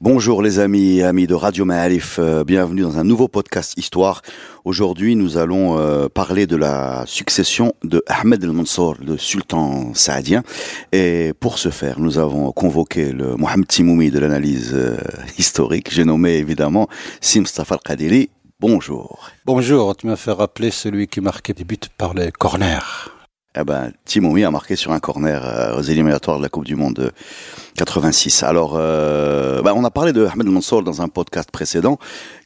[0.00, 4.22] Bonjour les amis et amis de Radio Ma'alif, euh, bienvenue dans un nouveau podcast Histoire.
[4.64, 10.44] Aujourd'hui nous allons euh, parler de la succession de Ahmed el-Mansour, le sultan saadien.
[10.92, 14.98] Et pour ce faire, nous avons convoqué le Mohamed Timoumi de l'analyse euh,
[15.36, 15.92] historique.
[15.92, 16.86] J'ai nommé évidemment
[17.20, 18.30] Sim Stafar Qadiri.
[18.60, 19.28] Bonjour.
[19.46, 23.17] Bonjour, tu m'as fait rappeler celui qui marquait des buts par les corners.
[23.60, 26.94] Eh ben, a marqué sur un corner euh, aux éliminatoires de la Coupe du Monde
[26.94, 27.12] de
[27.74, 28.44] 86.
[28.44, 31.98] Alors, euh, ben, on a parlé de Ahmed Mansour dans un podcast précédent,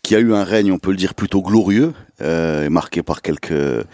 [0.03, 3.85] qui a eu un règne, on peut le dire, plutôt glorieux, euh, marqué par quelques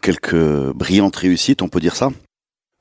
[0.00, 2.10] quelques brillantes réussites, on peut dire ça?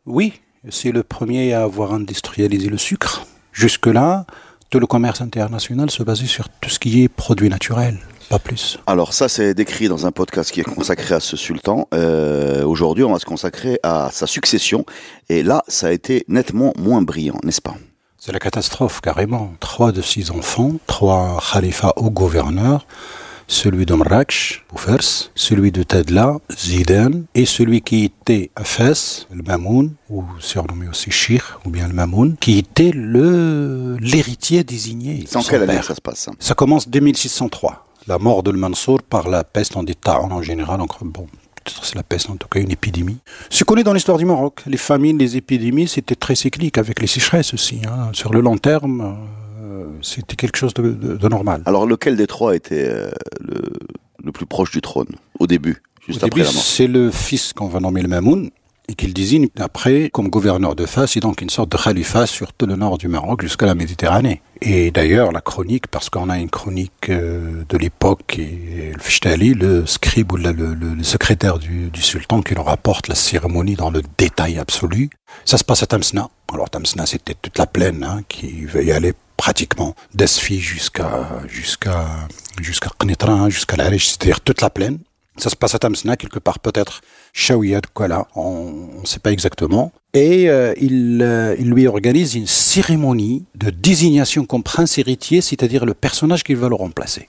[0.06, 0.34] Oui,
[0.70, 3.26] c'est le premier à avoir industrialisé le sucre.
[3.54, 4.28] Jusque-là,
[4.70, 7.98] tout le commerce international se basait sur tout ce qui est produit naturel,
[8.30, 8.78] pas plus.
[8.88, 11.88] Alors ça, c'est décrit dans un podcast qui est consacré à ce sultan.
[11.94, 14.86] Euh, Aujourd'hui, on va se consacrer à sa succession.
[15.30, 17.75] Et là, ça a été nettement moins brillant, n'est-ce pas?
[18.17, 19.53] C'est la catastrophe, carrément.
[19.59, 22.86] Trois de six enfants, trois khalifas ou gouverneurs,
[23.48, 29.94] celui d'Omraksh, Boufers, celui de Tadla, Zidane, et celui qui était à Fès, le Mamoun,
[30.09, 35.25] ou surnommé aussi Shir, ou bien le Mamoun, qui était le l'héritier désigné.
[35.30, 36.30] Son quelle année ça se passe?
[36.39, 37.87] Ça commence dès 1603.
[38.08, 40.80] La mort de Mansour par la peste en état en général.
[40.80, 41.28] Donc, bon,
[41.64, 43.18] peut-être c'est la peste, en tout cas une épidémie.
[43.50, 47.02] Ce qu'on est dans l'histoire du Maroc, les famines, les épidémies, c'était très cyclique avec
[47.02, 47.82] les sécheresses aussi.
[47.86, 48.10] hein.
[48.14, 49.17] Sur le long terme,
[49.62, 51.64] euh, c'était quelque chose de, de- de normal.
[51.66, 53.62] Alors lequel des trois était euh, le,
[54.23, 55.08] le plus proche du trône
[55.40, 56.64] au début, juste Au après début, la mort?
[56.64, 58.50] c'est le fils qu'on va nommer le Mamoun
[58.89, 62.53] et qu'il désigne après comme gouverneur de Fès et donc une sorte de khalifa sur
[62.53, 64.42] tout le nord du Maroc jusqu'à la Méditerranée.
[64.61, 69.53] Et d'ailleurs, la chronique, parce qu'on a une chronique euh, de l'époque et le Fishtali,
[69.53, 74.58] le scribe ou le, secrétaire du, sultan qui nous rapporte la cérémonie dans le détail
[74.58, 75.09] absolu,
[75.45, 76.30] ça se passe à Tamsna.
[76.54, 82.08] Alors Tamsna, c'était toute la plaine hein, qui va y aller pratiquement d'Esfi jusqu'à jusqu'à
[82.59, 84.99] jusqu'à Qnitran, jusqu'à l'Arish, c'est-à-dire toute la plaine.
[85.37, 87.02] Ça se passe à Tamsna, quelque part peut-être
[87.33, 89.92] Shawiya, quoi là, on ne sait pas exactement.
[90.14, 95.93] Et euh, euh, il lui organise une cérémonie de désignation comme prince héritier, c'est-à-dire le
[95.93, 97.27] personnage qu'il va le remplacer.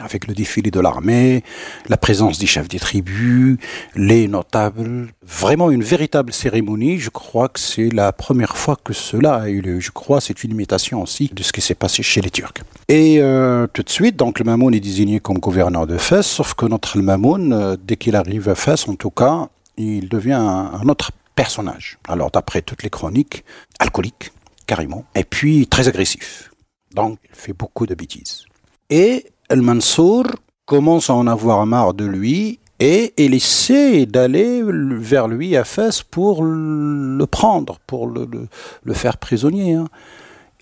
[0.00, 1.42] Avec le défilé de l'armée,
[1.88, 3.58] la présence des chefs des tribus,
[3.96, 6.98] les notables, vraiment une véritable cérémonie.
[6.98, 9.80] Je crois que c'est la première fois que cela a eu lieu.
[9.80, 12.62] Je crois que c'est une imitation aussi de ce qui s'est passé chez les Turcs.
[12.88, 16.54] Et euh, tout de suite, donc le Mamoun est désigné comme gouverneur de Fès, sauf
[16.54, 20.70] que notre Mamoun, euh, dès qu'il arrive à Fès, en tout cas, il devient un,
[20.80, 21.98] un autre personnage.
[22.08, 23.44] Alors d'après toutes les chroniques,
[23.78, 24.32] alcoolique,
[24.66, 26.50] carrément, et puis très agressif.
[26.94, 28.44] Donc il fait beaucoup de bêtises.
[28.90, 30.24] Et El Mansour
[30.66, 36.02] commence à en avoir marre de lui et il essaie d'aller vers lui à Fès
[36.02, 39.74] pour le prendre, pour le faire prisonnier.
[39.74, 39.88] hein.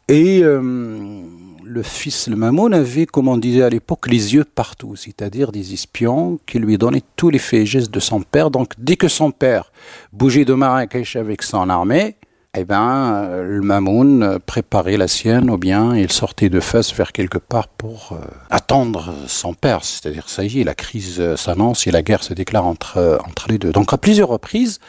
[0.08, 1.22] Et euh,
[1.64, 5.72] le fils, le Mamoun, avait, comme on disait à l'époque, les yeux partout, c'est-à-dire des
[5.72, 8.52] espions qui lui donnaient tous les faits et gestes de son père.
[8.52, 9.72] Donc, dès que son père
[10.12, 12.14] bougeait de Marrakech avec son armée,
[12.56, 17.38] eh ben, le Mamoun préparait la sienne, ou bien il sortait de Fès vers quelque
[17.38, 19.84] part pour euh, attendre son père.
[19.84, 23.48] C'est-à-dire, ça y est, la crise s'annonce et la guerre se déclare entre, euh, entre
[23.48, 23.72] les deux.
[23.72, 24.80] Donc, à plusieurs reprises,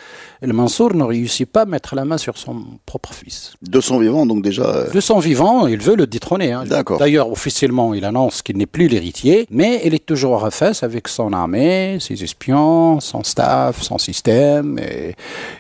[0.41, 3.53] le Mansour ne réussit pas à mettre la main sur son propre fils.
[3.61, 4.63] De son vivant, donc déjà.
[4.63, 6.51] euh, De son vivant, il veut le détrôner.
[6.53, 6.63] hein.
[6.65, 6.99] D'accord.
[6.99, 11.07] D'ailleurs, officiellement, il annonce qu'il n'est plus l'héritier, mais il est toujours à Fès avec
[11.07, 14.77] son armée, ses espions, son staff, son système.
[14.79, 15.15] Et,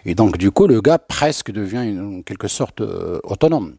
[0.05, 3.75] et donc, du coup, le gars presque devient une- en quelque sorte euh, autonome.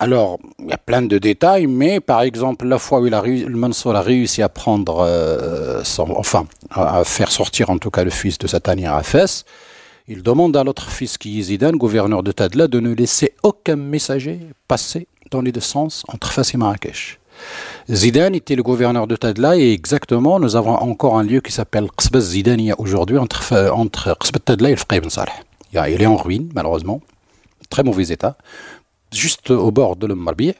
[0.00, 3.20] Alors, il y a plein de détails, mais par exemple, la fois où il a
[3.20, 7.90] réussi, le Mansour a réussi à prendre, euh, son, enfin, à faire sortir en tout
[7.90, 9.44] cas le fils de sa tanière à Fès,
[10.06, 13.76] il demande à l'autre fils qui est Zidane, gouverneur de Tadla, de ne laisser aucun
[13.76, 17.18] messager passer dans les deux sens entre Fès et Marrakech.
[17.90, 21.88] Zidane était le gouverneur de Tadla et exactement, nous avons encore un lieu qui s'appelle
[21.96, 24.14] Qsbaz Zidania aujourd'hui entre, entre
[24.44, 25.32] Tadla et le.
[25.72, 27.00] Il est en ruine, malheureusement.
[27.70, 28.36] Très mauvais état.
[29.10, 30.52] Juste au bord de l'Ummarbi.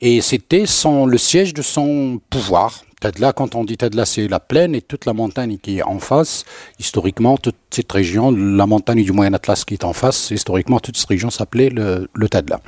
[0.00, 0.66] Et c'était
[1.06, 2.84] le siège de son pouvoir.
[3.00, 6.00] Tadla, quand on dit Tadla, c'est la plaine et toute la montagne qui est en
[6.00, 6.44] face.
[6.78, 10.96] Historiquement, toute cette région, la montagne du Moyen Atlas qui est en face, historiquement, toute
[10.96, 12.60] cette région s'appelait le, Tadla.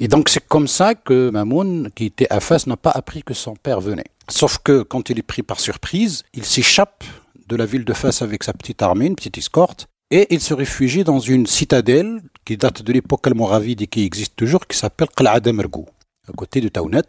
[0.00, 3.34] Et donc c'est comme ça que Mamoun, qui était à Fès, n'a pas appris que
[3.34, 4.06] son père venait.
[4.28, 7.04] Sauf que quand il est pris par surprise, il s'échappe
[7.48, 10.54] de la ville de Fès avec sa petite armée, une petite escorte, et il se
[10.54, 15.08] réfugie dans une citadelle qui date de l'époque almoravide et qui existe toujours, qui s'appelle
[15.16, 15.86] Qal'a Mergou,
[16.28, 17.02] à côté de Taounet.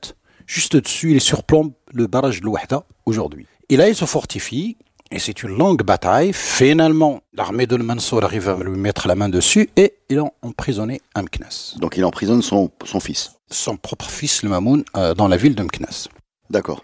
[0.45, 3.47] Juste dessus, il surplombe le barrage de l'Ouahda aujourd'hui.
[3.69, 4.77] Et là, il se fortifie,
[5.13, 6.33] et c'est une longue bataille.
[6.33, 11.01] Finalement, l'armée de Mansour arrive à lui mettre la main dessus et il a emprisonné
[11.13, 11.75] Amknas.
[11.79, 13.33] Donc il emprisonne son, son fils.
[13.51, 16.07] Son propre fils, le Mamoun, euh, dans la ville d'Amknas.
[16.49, 16.83] D'accord.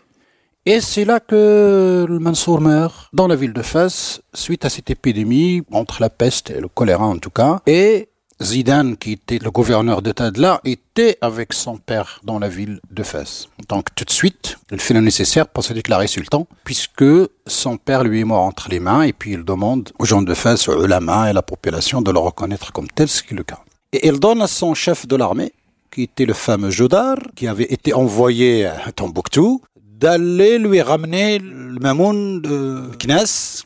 [0.68, 4.92] Et c'est là que le Mansour meurt, dans la ville de Fès, suite à cette
[4.92, 7.62] épidémie, entre la peste et le choléra en tout cas.
[7.66, 8.09] Et
[8.42, 13.04] Zidane, qui était le gouverneur de là, était avec son père dans la ville de
[13.04, 13.50] Fès.
[13.68, 17.04] Donc tout de suite, il fait le nécessaire pour se déclarer sultan, puisque
[17.48, 20.34] son père lui est mort entre les mains, et puis il demande aux gens de
[20.34, 23.44] Fès, aux ulama et la population de le reconnaître comme tel, ce qui est le
[23.44, 23.60] cas.
[23.92, 25.52] Et il donne à son chef de l'armée,
[25.92, 31.80] qui était le fameux Jodar, qui avait été envoyé à Tombouctou, d'aller lui ramener le
[31.80, 33.66] mamoun de Knes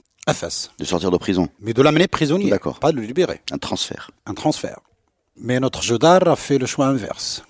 [0.79, 1.49] De sortir de prison.
[1.59, 2.49] Mais de l'amener prisonnier.
[2.49, 2.79] D'accord.
[2.79, 3.41] Pas de le libérer.
[3.51, 4.11] Un transfert.
[4.25, 4.79] Un transfert.
[5.35, 7.43] Mais notre Jodar a fait le choix inverse.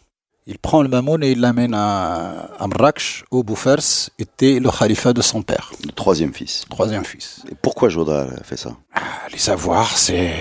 [0.45, 5.13] Il prend le mamoun et il l'amène à, à Marrakech, où Bouffers était le khalifa
[5.13, 5.71] de son père.
[5.85, 6.65] Le troisième fils.
[6.69, 7.43] Troisième fils.
[7.49, 8.75] Et pourquoi Jodar a fait ça?
[8.93, 10.33] Ah, Les savoirs, c'est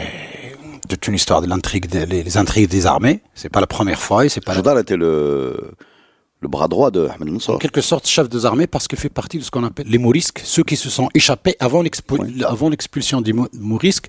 [0.88, 3.23] toute une histoire de l'intrigue, des, les, intrigues des armées.
[3.35, 4.55] C'est pas la première fois et c'est pas.
[4.55, 5.73] Jodar était le
[6.43, 7.55] le bras droit de Ahmed Mansour.
[7.55, 9.99] En quelque sorte, chef des armées parce qu'il fait partie de ce qu'on appelle les
[9.99, 14.09] Mourisques, ceux qui se sont échappés avant l'expulsion des Mourisques,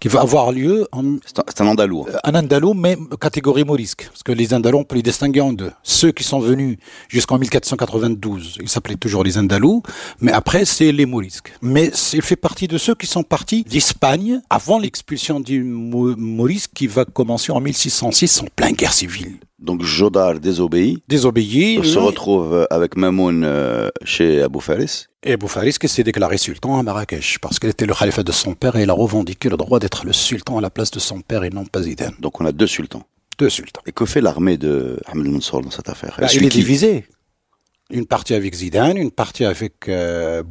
[0.00, 1.16] qui va avoir lieu en...
[1.26, 2.06] C'est un, Andalou.
[2.08, 4.06] Euh, un Andalou, mais catégorie Mourisque.
[4.08, 5.72] Parce que les Andalous, on peut les distinguer en deux.
[5.82, 9.82] Ceux qui sont venus jusqu'en 1492, ils s'appelaient toujours les Andalous,
[10.20, 11.52] mais après, c'est les Mourisques.
[11.60, 16.86] Mais il fait partie de ceux qui sont partis d'Espagne avant l'expulsion des Mourisques qui
[16.86, 19.38] va commencer en 1606 en pleine guerre civile.
[19.62, 21.02] Donc Jodar désobéit.
[21.08, 21.84] Désobéit.
[21.84, 25.06] Se retrouve avec Mamoun euh, chez Abou Faris.
[25.22, 28.32] Et Abou Faris qui s'est déclaré sultan à Marrakech parce qu'il était le khalifa de
[28.32, 30.98] son père et il a revendiqué le droit d'être le sultan à la place de
[30.98, 32.14] son père et non pas Zidane.
[32.18, 33.04] Donc on a deux sultans.
[33.38, 33.80] Deux sultans.
[33.86, 36.16] Et que fait l'armée de Ahmed Mansour dans cette affaire?
[36.20, 37.06] Bah, Il est divisé.
[37.90, 40.42] Une partie avec Zidane, une partie avec euh.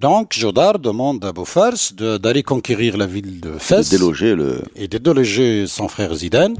[0.00, 3.90] Donc, Jodar demande à Bouffers d'aller conquérir la ville de Fès.
[3.90, 4.62] De déloger le...
[4.76, 6.54] Et de déloger son frère Zidane.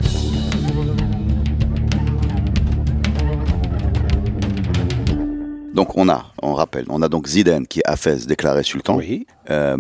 [5.78, 8.96] Donc on a, on rappelle, on a donc Zidane qui est Hafez déclaré sultan.
[8.96, 9.28] Oui.
[9.48, 9.76] Euh,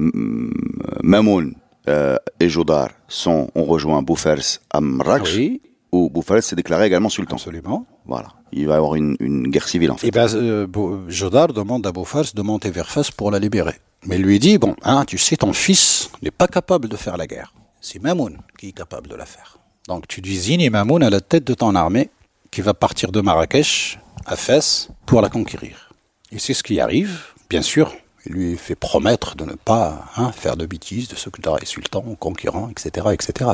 [1.02, 1.56] Mamoun
[1.88, 5.34] euh, et Jodar sont, ont rejoint Bouffers à Marrakech.
[5.34, 5.60] Oui.
[5.90, 7.34] Où Bouffers s'est déclaré également sultan.
[7.34, 7.84] Absolument.
[8.06, 8.28] Voilà.
[8.52, 10.06] Il va y avoir une, une guerre civile en fait.
[10.06, 10.68] Et eh ben, euh,
[11.08, 13.74] Jodar demande à Bouffers de monter vers Fès pour la libérer.
[14.06, 17.26] Mais lui dit, bon, hein, tu sais, ton fils n'est pas capable de faire la
[17.26, 17.52] guerre.
[17.80, 19.58] C'est Mamoun qui est capable de la faire.
[19.88, 22.08] Donc tu désignes Mamoun à la tête de ton armée
[22.52, 25.87] qui va partir de Marrakech à Fès pour la conquérir.
[26.32, 27.94] Et c'est ce qui arrive, bien sûr.
[28.26, 32.02] Il lui fait promettre de ne pas hein, faire de bêtises, de se déclarer sultan,
[32.18, 33.50] conquérant, etc., etc.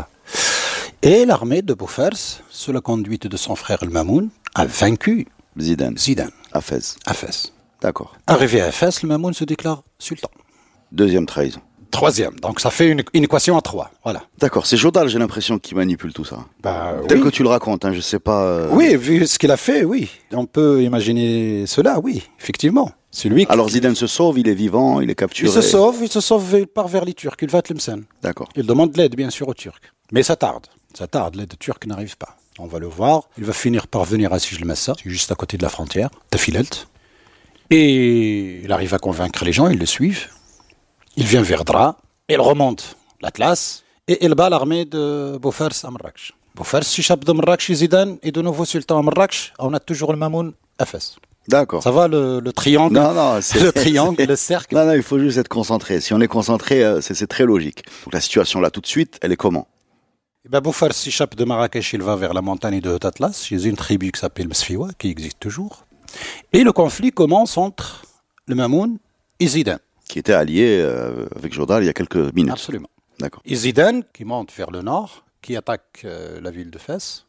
[1.03, 5.29] Et l'armée de Bouffers, sous la conduite de son frère El Mamoun, a vaincu
[5.59, 5.97] Zidane.
[5.97, 6.33] Zidane.
[6.53, 6.97] À Fès.
[7.07, 7.53] À Fès.
[7.81, 8.17] D'accord.
[8.27, 10.31] Arrivé à Fès, le Mamoun se déclare sultan.
[10.91, 11.61] Deuxième trahison.
[11.95, 12.35] Troisième.
[12.41, 13.93] Donc ça fait une, équation à trois.
[14.03, 14.25] Voilà.
[14.39, 14.67] D'accord.
[14.67, 16.39] C'est Jodal, j'ai l'impression, qui manipule tout ça.
[16.61, 18.43] Bah, Tel que tu le racontes, hein, je sais pas.
[18.43, 20.11] Euh, oui, vu ce qu'il a fait, oui.
[20.33, 22.91] On peut imaginer cela, oui, effectivement.
[23.13, 23.47] C'est lui.
[23.47, 23.53] Qui...
[23.53, 25.49] Alors Zidane se sauve, il est vivant, il est capturé.
[25.49, 28.03] Il se sauve, il se sauve, il part vers les Turcs, il va à Tlemcen.
[28.23, 28.49] D'accord.
[28.57, 29.81] Il demande de l'aide, bien sûr, aux Turcs.
[30.11, 30.67] Mais ça tarde.
[30.95, 32.37] Ça tarde, l'aide turque n'arrive pas.
[32.59, 33.29] On va le voir.
[33.39, 36.89] Il va finir par venir à Sijlmassa, juste à côté de la frontière, Tafilelt.
[37.71, 40.29] Et il arrive à convaincre les gens, ils le suivent.
[41.17, 41.97] Il vient vers Dra,
[42.29, 46.33] il remonte l'Atlas et il bat l'armée de Bouffers à Marrakech.
[46.57, 49.53] Bouffers s'échappe de Marrakech, Zidane est de nouveau sultan à Marrakech.
[49.59, 51.17] On a toujours le Mamoun à Fès.
[51.47, 51.83] D'accord.
[51.83, 52.95] Ça va le, le triangle?
[52.95, 54.75] Non, non, c'est le triangle, le cercle?
[54.77, 56.01] Non, non, il faut juste être concentré.
[56.01, 57.85] Si on est concentré, euh, c'est très logique.
[58.05, 59.69] Donc la situation là, tout de suite, elle est comment?
[60.47, 63.67] Eh ben, Bouffers s'échappe de Marrakech, il va vers la montagne de Haut Atlas, chez
[63.67, 65.87] une tribu qui s'appelle Msfiwa, qui existe toujours.
[66.53, 68.03] Et le conflit commence entre
[68.47, 68.99] le Mamoun
[69.39, 69.79] et Zidane.
[70.09, 72.53] Qui était allié euh, avec Jourdal il y a quelques minutes.
[72.53, 72.89] Absolument.
[73.19, 73.43] D'accord.
[73.45, 77.27] Et Zidane, qui monte vers le nord, qui attaque euh, la ville de Fès,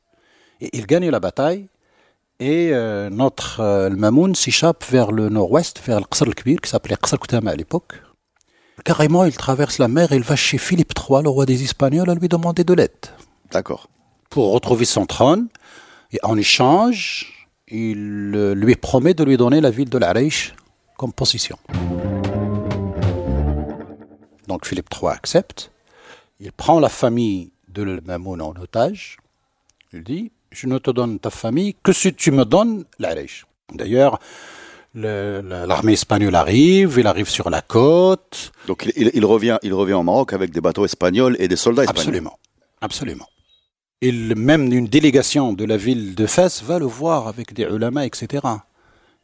[0.62, 1.68] et il gagne la bataille
[2.40, 6.98] et euh, notre le Mamoun s'échappe vers le nord-ouest, vers le Qasr al-Kbir, qui s'appelait
[7.02, 7.94] Qasr Koutama à l'époque.
[8.84, 12.10] Carrément, il traverse la mer et il va chez Philippe III, le roi des Espagnols,
[12.10, 12.92] à lui demander de l'aide.
[13.52, 13.88] D'accord.
[14.30, 15.48] Pour retrouver son trône.
[16.12, 20.54] Et en échange, il lui promet de lui donner la ville de l'Arèche
[20.98, 21.58] comme position.
[24.48, 25.72] Donc Philippe III accepte.
[26.40, 29.18] Il prend la famille de Mamoun en otage.
[29.94, 33.46] Il dit je ne te donne ta famille que si tu me donnes l'Arish.
[33.74, 34.20] D'ailleurs,
[34.94, 38.52] l'armée espagnole arrive, il arrive sur la côte.
[38.68, 42.08] Donc il, revient, il revient au Maroc avec des bateaux espagnols et des soldats espagnols.
[42.08, 42.40] Absolument,
[42.82, 43.28] absolument.
[44.02, 48.06] Et même une délégation de la ville de Fès va le voir avec des ulama,
[48.06, 48.44] etc.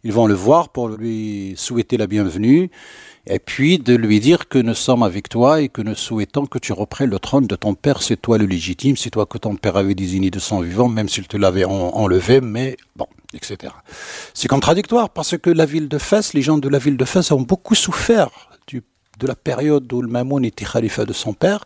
[0.03, 2.71] Ils vont le voir pour lui souhaiter la bienvenue
[3.27, 6.59] et puis de lui dire que nous sommes avec toi et que nous souhaitons que
[6.59, 8.01] tu reprennes le trône de ton père.
[8.01, 11.09] C'est toi le légitime, c'est toi que ton père avait désigné de son vivant, même
[11.09, 13.73] s'il te l'avait enlevé, mais bon, etc.
[14.33, 17.31] C'est contradictoire parce que la ville de Fès, les gens de la ville de Fès
[17.31, 18.29] ont beaucoup souffert
[19.21, 21.65] de la période où le Mamoun était khalifa de son père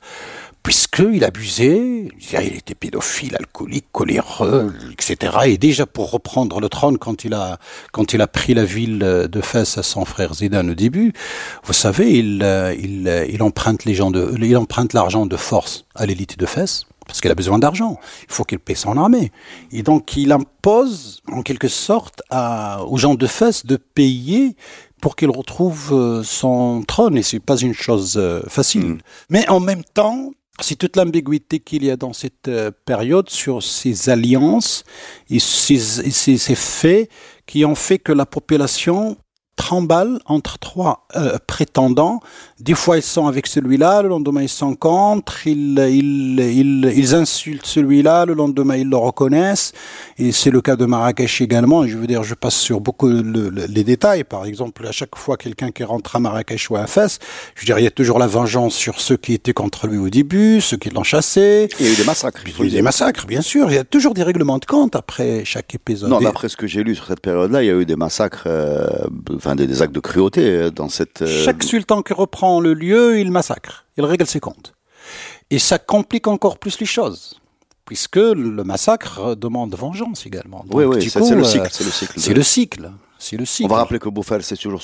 [0.66, 5.38] puisqu'il abusait, il était pédophile, alcoolique, coléreux, etc.
[5.46, 7.60] Et déjà pour reprendre le trône, quand il a,
[7.92, 11.14] quand il a pris la ville de Fès à son frère Zidane au début,
[11.66, 12.42] vous savez, il,
[12.80, 16.86] il, il emprunte les gens de, il emprunte l'argent de force à l'élite de Fès.
[17.06, 18.00] Parce qu'il a besoin d'argent.
[18.28, 19.32] Il faut qu'il paie son armée.
[19.72, 24.56] Et donc, il impose, en quelque sorte, à, aux gens de Fès de payer
[25.00, 27.16] pour qu'il retrouve euh, son trône.
[27.16, 28.86] Et c'est pas une chose euh, facile.
[28.86, 28.98] Mm.
[29.30, 30.32] Mais en même temps,
[30.62, 34.84] c'est toute l'ambiguïté qu'il y a dans cette euh, période sur ces alliances
[35.30, 37.10] et ces, faits
[37.46, 39.18] qui ont fait que la population
[39.56, 42.20] tremble entre trois euh, prétendants.
[42.62, 47.14] Des fois, ils sont avec celui-là, le lendemain, ils sont contre, ils, ils, ils, ils
[47.14, 49.74] insultent celui-là, le lendemain, ils le reconnaissent.
[50.18, 51.86] Et c'est le cas de Marrakech également.
[51.86, 54.24] je veux dire, je passe sur beaucoup les détails.
[54.24, 57.20] Par exemple, à chaque fois, quelqu'un qui rentre à Marrakech ou à Fès,
[57.56, 59.98] je veux dire, il y a toujours la vengeance sur ceux qui étaient contre lui
[59.98, 61.68] au début, ceux qui l'ont chassé.
[61.82, 62.42] Il y a eu des massacres.
[62.48, 63.70] Il y a eu des massacres, bien sûr.
[63.70, 66.10] Il y a toujours des règlements de compte après chaque épisode.
[66.10, 68.44] Non, d'après ce que j'ai lu sur cette période-là, il y a eu des massacres,
[68.48, 68.88] euh,
[69.36, 71.22] enfin des, des, actes de cruauté euh, dans cette.
[71.22, 73.86] Euh, chaque sultan qui reprend le lieu, il massacre.
[73.98, 74.74] Il règle ses comptes.
[75.50, 77.40] Et ça complique encore plus les choses
[77.86, 80.66] puisque le massacre demande vengeance également.
[80.72, 81.68] oui, oui, c'est le cycle.
[81.72, 82.20] C'est le cycle.
[82.20, 82.92] C'est le cycle.
[83.18, 83.72] C'est le cycle.
[83.72, 84.82] On va rappeler que Bouffal s'est toujours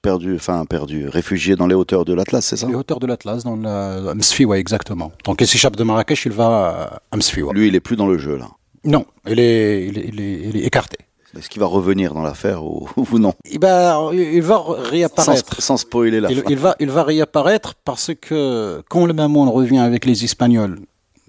[0.00, 3.42] perdu, enfin perdu, réfugié dans les hauteurs de l'Atlas, c'est ça Les hauteurs de l'Atlas,
[3.42, 5.12] dans la Msfiwa, exactement.
[5.24, 7.52] Donc il s'échappe de Marrakech, il va à Msfiwa.
[7.52, 8.48] Lui, il est plus dans le jeu là.
[8.84, 10.08] Non, il est, il est,
[10.48, 10.98] il est, écarté.
[11.36, 15.56] Est-ce qu'il va revenir dans l'affaire ou, ou, non eh ben, Il va réapparaître.
[15.56, 19.48] Sans, sans spoiler la il, il, va, il va réapparaître parce que quand le Mamoun
[19.48, 20.80] revient avec les Espagnols,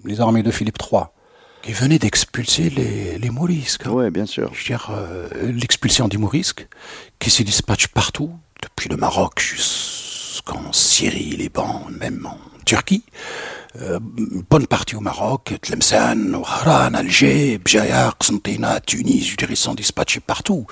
[0.04, 1.04] les armées de Philippe III,
[1.62, 3.84] qui venait d'expulser les, les Mourisques.
[3.88, 4.50] Oui, bien sûr.
[4.52, 6.68] Je veux dire, euh, l'expulsion des Mourisques,
[7.18, 8.30] qui se dispatche partout,
[8.62, 13.04] depuis le Maroc jusqu'en Syrie, Liban, même en Turquie.
[13.82, 20.66] Euh, bonne partie au Maroc, Tlemcen, Oran, Alger, Bjaïa, Qsentina, Tunis, je sont dispatchés partout.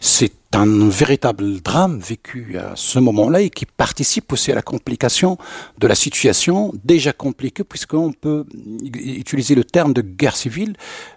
[0.00, 5.36] C'est un véritable drame vécu à ce moment-là et qui participe aussi à la complication
[5.78, 8.44] de la situation déjà compliquée puisqu'on peut
[8.84, 10.76] utiliser le terme de guerre civile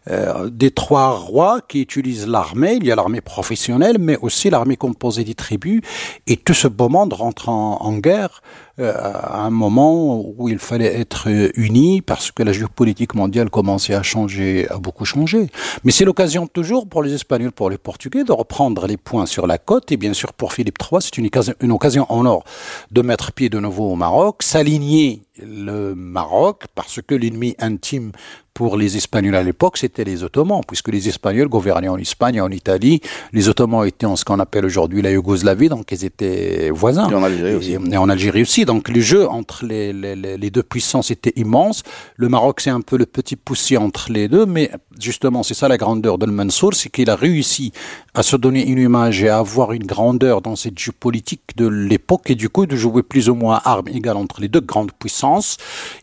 [0.09, 2.77] euh, des trois rois qui utilisent l'armée.
[2.79, 5.81] Il y a l'armée professionnelle mais aussi l'armée composée des tribus
[6.25, 8.41] et tout ce beau monde rentre en, guerre
[8.79, 14.03] à un moment où il fallait être unis parce que la géopolitique mondiale commençait à
[14.03, 15.49] changer, à beaucoup changer.
[15.83, 19.47] Mais c'est l'occasion toujours pour les Espagnols, pour les Portugais de reprendre les points sur
[19.47, 22.43] la côte et bien sûr pour Philippe III, c'est une occasion, une occasion en or
[22.91, 28.11] de mettre pied de nouveau au Maroc, s'aligner le Maroc parce que l'ennemi intime
[28.57, 32.49] pour les Espagnols à l'époque, c'était les Ottomans, puisque les Espagnols gouvernaient en Espagne, en
[32.49, 33.01] Italie.
[33.31, 37.07] Les Ottomans étaient en ce qu'on appelle aujourd'hui la Yougoslavie, donc ils étaient voisins.
[37.07, 37.73] Et en Algérie aussi.
[37.73, 38.65] Et, en Algérie aussi.
[38.65, 41.83] Donc le jeu entre les, les, les deux puissances était immense.
[42.15, 45.67] Le Maroc, c'est un peu le petit poussier entre les deux, mais justement, c'est ça
[45.67, 47.71] la grandeur de Mansour, c'est qu'il a réussi
[48.15, 52.31] à se donner une image et à avoir une grandeur dans cette géopolitique de l'époque
[52.31, 54.91] et du coup de jouer plus ou moins à armes égales entre les deux grandes
[54.91, 55.26] puissances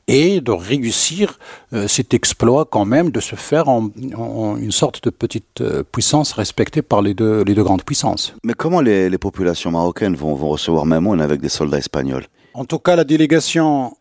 [0.07, 1.39] et de réussir
[1.73, 5.83] euh, cet exploit quand même de se faire en, en une sorte de petite euh,
[5.83, 8.35] puissance respectée par les deux, les deux grandes puissances.
[8.45, 12.27] Mais comment les, les populations marocaines vont, vont recevoir Mamoun avec des soldats espagnols?
[12.55, 13.97] En tout cas, la délégation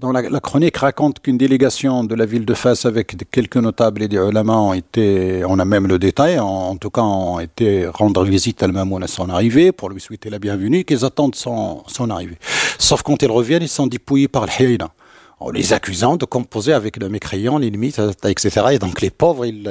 [0.00, 4.02] dans la, la, chronique raconte qu'une délégation de la ville de Fès avec quelques notables
[4.02, 7.40] et des ulama ont été, on a même le détail, en, en tout cas ont
[7.40, 11.34] été rendre visite à Al-Mamoun à son arrivée pour lui souhaiter la bienvenue, qu'ils attendent
[11.34, 12.38] son, son arrivée.
[12.78, 14.90] Sauf quand ils reviennent, ils sont dépouillés par le Hayna
[15.40, 18.66] en les accusant de composer avec le mécréant, l'ennemi, etc.
[18.72, 19.70] Et donc les pauvres, ils,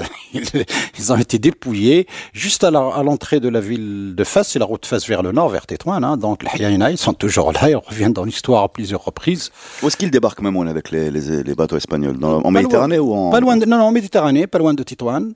[0.97, 4.85] ils, ont été dépouillés juste à l'entrée de la ville de Fès, c'est la route
[4.85, 6.03] Fès vers le nord, vers Tétouan.
[6.03, 6.17] Hein.
[6.17, 9.51] Donc les Hayaïna, ils sont toujours là, ils reviennent dans l'histoire à plusieurs reprises.
[9.83, 12.17] Où est-ce qu'ils débarquent même avec les, les, les bateaux espagnols?
[12.17, 13.29] Dans, En Méditerranée ou en...
[13.29, 15.33] Pas loin de, non, non, en Méditerranée, pas loin de Tétouan.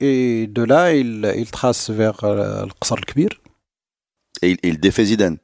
[0.00, 3.28] Et de là, ils, ils tracent vers euh, le Qasr al-Kbir.
[4.42, 5.43] Et ils, ils défait Zidane Euh,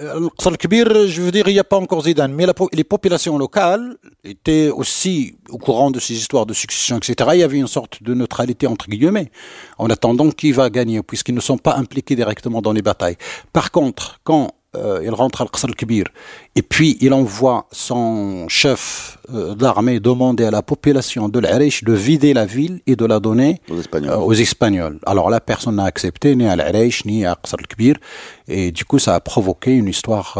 [0.00, 5.36] je veux dire, il n'y a pas encore Zidane, mais les populations locales étaient aussi
[5.48, 7.30] au courant de ces histoires de succession, etc.
[7.34, 9.30] Il y avait une sorte de neutralité entre guillemets,
[9.78, 13.16] en attendant qui va gagner, puisqu'ils ne sont pas impliqués directement dans les batailles.
[13.52, 15.68] Par contre, quand euh, il rentre à Al-Qasr
[16.54, 21.94] et puis il envoie son chef euh, d'armée demander à la population de l'Arish de
[21.94, 24.98] vider la ville et de la donner aux Espagnols.
[25.02, 27.96] Euh, Alors là, personne n'a accepté, ni à l'Arish, ni à Qasr al-Kibir,
[28.46, 30.38] et du coup, ça a provoqué une histoire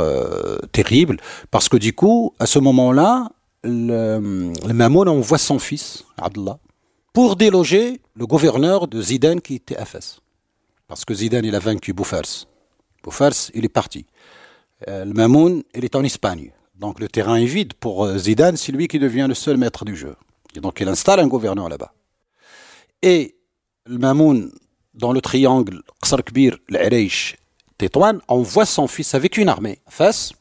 [0.73, 1.17] terrible,
[1.51, 3.31] parce que du coup, à ce moment-là,
[3.65, 6.59] le, le Mamoun envoie son fils, Abdullah,
[7.13, 10.21] pour déloger le gouverneur de Zidane qui était à Fès.
[10.87, 12.47] Parce que Zidane, il a vaincu Bouffers.
[13.03, 14.07] Bouffers, il est parti.
[14.87, 16.53] Euh, le Mamoun, il est en Espagne.
[16.77, 19.85] Donc le terrain est vide pour euh, Zidane, c'est lui qui devient le seul maître
[19.85, 20.15] du jeu.
[20.55, 21.93] Et donc il installe un gouverneur là-bas.
[23.03, 23.37] Et
[23.87, 24.53] le Mamoun,
[24.95, 27.37] dans le triangle Qsar Kbir, l'Areish,
[27.79, 30.33] Tétouan, envoie son fils avec une armée face.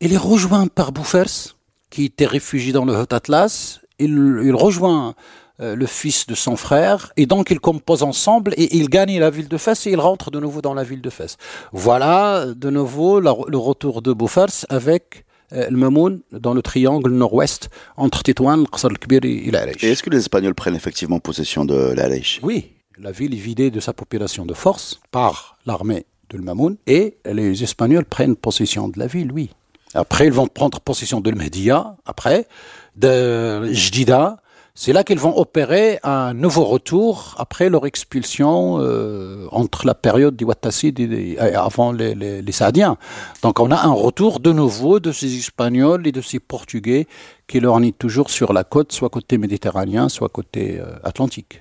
[0.00, 1.56] Il est rejoint par Bouffers,
[1.90, 3.80] qui était réfugié dans le Haut Atlas.
[3.98, 5.14] Il, rejoint
[5.58, 9.48] le fils de son frère, et donc ils composent ensemble et ils gagnent la ville
[9.48, 11.36] de Fès et ils rentrent de nouveau dans la ville de Fès.
[11.72, 17.70] Voilà de nouveau le retour de Bouffers avec euh, le Mamoun dans le triangle nord-ouest
[17.96, 19.84] entre Tétouan, Qasr al-Kbir et l'Aleish.
[19.84, 23.70] Et est-ce que les Espagnols prennent effectivement possession de l'Aleish Oui, la ville est vidée
[23.70, 28.98] de sa population de force par l'armée de Mamoun et les Espagnols prennent possession de
[28.98, 29.50] la ville, oui.
[29.94, 32.48] Après, ils vont prendre possession de Mehdia, après,
[32.96, 34.38] de Jdida,
[34.78, 40.36] c'est là qu'ils vont opérer un nouveau retour après leur expulsion euh, entre la période
[40.36, 42.98] des Wattassides et avant les, Saadiens.
[43.40, 47.06] Donc on a un retour de nouveau de ces Espagnols et de ces Portugais
[47.46, 51.58] qui leur nient toujours sur la côte, soit côté méditerranéen, soit côté euh, atlantique.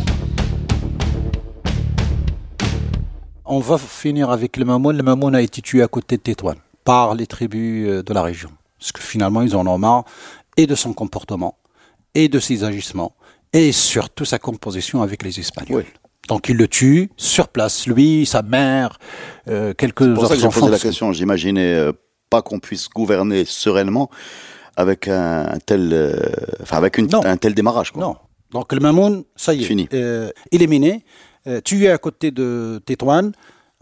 [3.46, 4.98] On va finir avec le Mamoun.
[4.98, 8.24] Le Mamoun a été tué à côté de Tétouan par les tribus euh, de la
[8.24, 8.50] région.
[8.78, 10.04] Parce que finalement, ils en ont marre
[10.58, 11.56] et de son comportement
[12.16, 13.16] et de ses agissements
[13.54, 15.86] et surtout sa composition avec les Espagnols.
[16.28, 18.98] Donc il le tue sur place, lui, sa mère,
[19.48, 21.14] euh, quelques autres pour ça que j'ai posé la question.
[21.14, 21.94] J'imaginais euh,
[22.30, 24.10] pas qu'on puisse gouverner sereinement
[24.76, 26.18] avec un, tel, euh,
[26.62, 27.92] enfin avec une, un tel démarrage.
[27.92, 28.02] Quoi.
[28.02, 28.16] Non.
[28.52, 29.88] Donc le Mamoun, ça y est, Fini.
[30.52, 31.06] Éliminé,
[31.64, 33.32] tué à côté de Tétouan.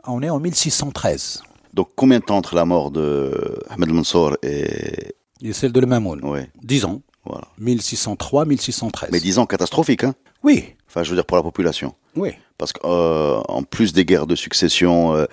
[0.06, 1.44] On est en 1613.
[1.74, 5.16] Donc combien de temps entre la mort de Ahmed Mansour et...
[5.42, 6.20] et celle de le Mamoun?
[6.24, 6.42] Oui.
[6.62, 7.02] Dix ans.
[7.26, 7.48] Voilà.
[7.62, 9.10] 1603-1613.
[9.12, 10.76] Mais 10 ans catastrophiques, hein Oui.
[10.88, 11.96] Enfin, je veux dire pour la population.
[12.16, 12.32] Oui.
[12.58, 15.26] Parce qu'en euh, plus des guerres de succession, euh,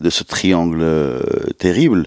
[0.00, 1.20] de ce triangle euh,
[1.58, 2.06] terrible,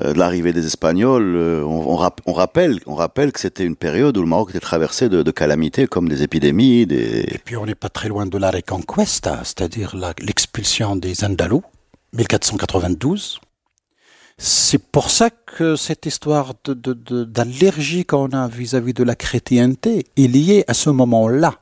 [0.00, 4.16] de l'arrivée des Espagnols, on, on, rap on, rappelle, on rappelle que c'était une période
[4.16, 6.86] où le Maroc était traversé de, de calamités comme des épidémies.
[6.86, 7.22] Des...
[7.22, 11.64] Et puis on n'est pas très loin de la Reconquesta, c'est-à-dire l'expulsion des Andalous,
[12.12, 13.40] 1492.
[14.40, 19.16] C'est pour ça que cette histoire d'allergie de, de, qu'on a vis-à-vis -vis de la
[19.16, 21.54] chrétienté est liée à ce moment-là.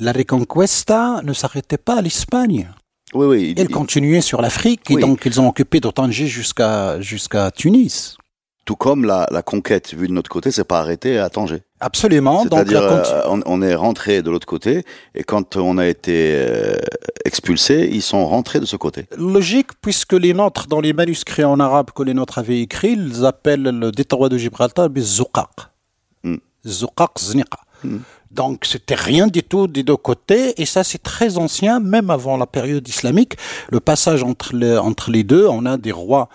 [0.00, 2.68] La Reconquesta ne s'arrêtait pas à l'Espagne.
[3.14, 3.54] Oui, oui.
[3.56, 3.74] Elle il...
[3.74, 8.17] continuait sur l'Afrique et donc ils ont occupé d'Otanger jusqu'à jusqu'à Tunis.
[8.68, 11.62] Tout comme la, la conquête, vue de notre côté, s'est pas arrêtée à Tanger.
[11.80, 12.42] Absolument.
[12.42, 16.76] C'est-à-dire, euh, on, on, est rentré de l'autre côté, et quand on a été euh,
[17.24, 19.06] expulsé, ils sont rentrés de ce côté.
[19.16, 23.24] Logique, puisque les nôtres, dans les manuscrits en arabe que les nôtres avaient écrits, ils
[23.24, 25.48] appellent le détroit de Gibraltar Zouqaq.
[26.24, 26.36] Mm.
[26.66, 27.60] Zouqaq Zniqa.
[27.82, 27.96] Mm.
[28.32, 32.36] Donc, c'était rien du tout des deux côtés, et ça, c'est très ancien, même avant
[32.36, 33.38] la période islamique.
[33.70, 36.28] Le passage entre les, entre les deux, on a des rois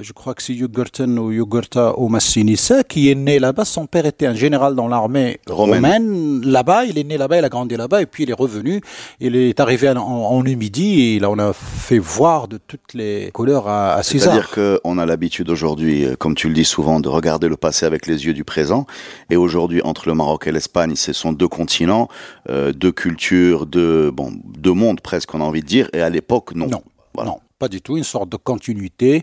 [0.00, 3.64] je crois que c'est Yugurten ou Yugurta ou Massinissa, qui est né là-bas.
[3.64, 5.84] Son père était un général dans l'armée romaine.
[5.84, 6.40] romaine.
[6.44, 8.80] Là-bas, il est né là-bas, il a grandi là-bas, et puis il est revenu.
[9.20, 13.30] Il est arrivé en, en Numidie, et là, on a fait voir de toutes les
[13.32, 14.32] couleurs à, à César.
[14.34, 18.06] C'est-à-dire qu'on a l'habitude aujourd'hui, comme tu le dis souvent, de regarder le passé avec
[18.06, 18.86] les yeux du présent.
[19.30, 22.08] Et aujourd'hui, entre le Maroc et l'Espagne, ce sont deux continents,
[22.48, 25.88] euh, deux cultures, deux, bon, deux mondes presque, on a envie de dire.
[25.92, 26.66] Et à l'époque, non.
[26.66, 26.82] Non.
[27.14, 27.30] Voilà.
[27.30, 27.96] Non, pas du tout.
[27.96, 29.22] Une sorte de continuité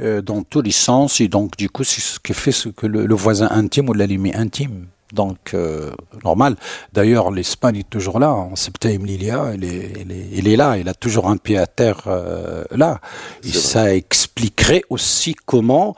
[0.00, 1.20] euh, dans tous les sens.
[1.20, 3.94] Et donc, du coup, c'est ce qui fait ce que le, le voisin intime ou
[3.94, 4.86] l'ennemi intime.
[5.12, 6.56] Donc, euh, normal.
[6.92, 8.32] D'ailleurs, l'Espagne est toujours là.
[8.32, 10.76] En septembre, Lilia, il est, il, est, il est là.
[10.76, 13.00] Il a toujours un pied à terre euh, là.
[13.42, 15.96] Et ça expliquerait aussi comment,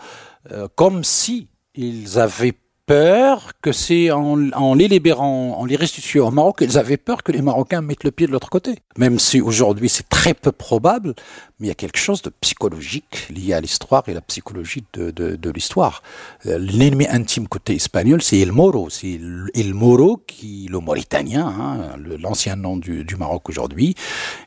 [0.53, 2.55] euh, comme si ils avaient
[2.90, 7.31] peur que c'est en, les libérant, en les restituant au Maroc, ils avaient peur que
[7.31, 8.79] les Marocains mettent le pied de l'autre côté.
[8.98, 11.14] Même si aujourd'hui c'est très peu probable,
[11.61, 15.50] mais il y a quelque chose de psychologique lié à l'histoire et la psychologie de,
[15.50, 16.03] l'histoire.
[16.46, 18.90] Euh, l'ennemi intime côté espagnol, c'est El Moro.
[18.90, 19.20] C'est
[19.55, 23.94] El Moro, qui, le Mauritanien, hein, l'ancien nom du, du Maroc aujourd'hui.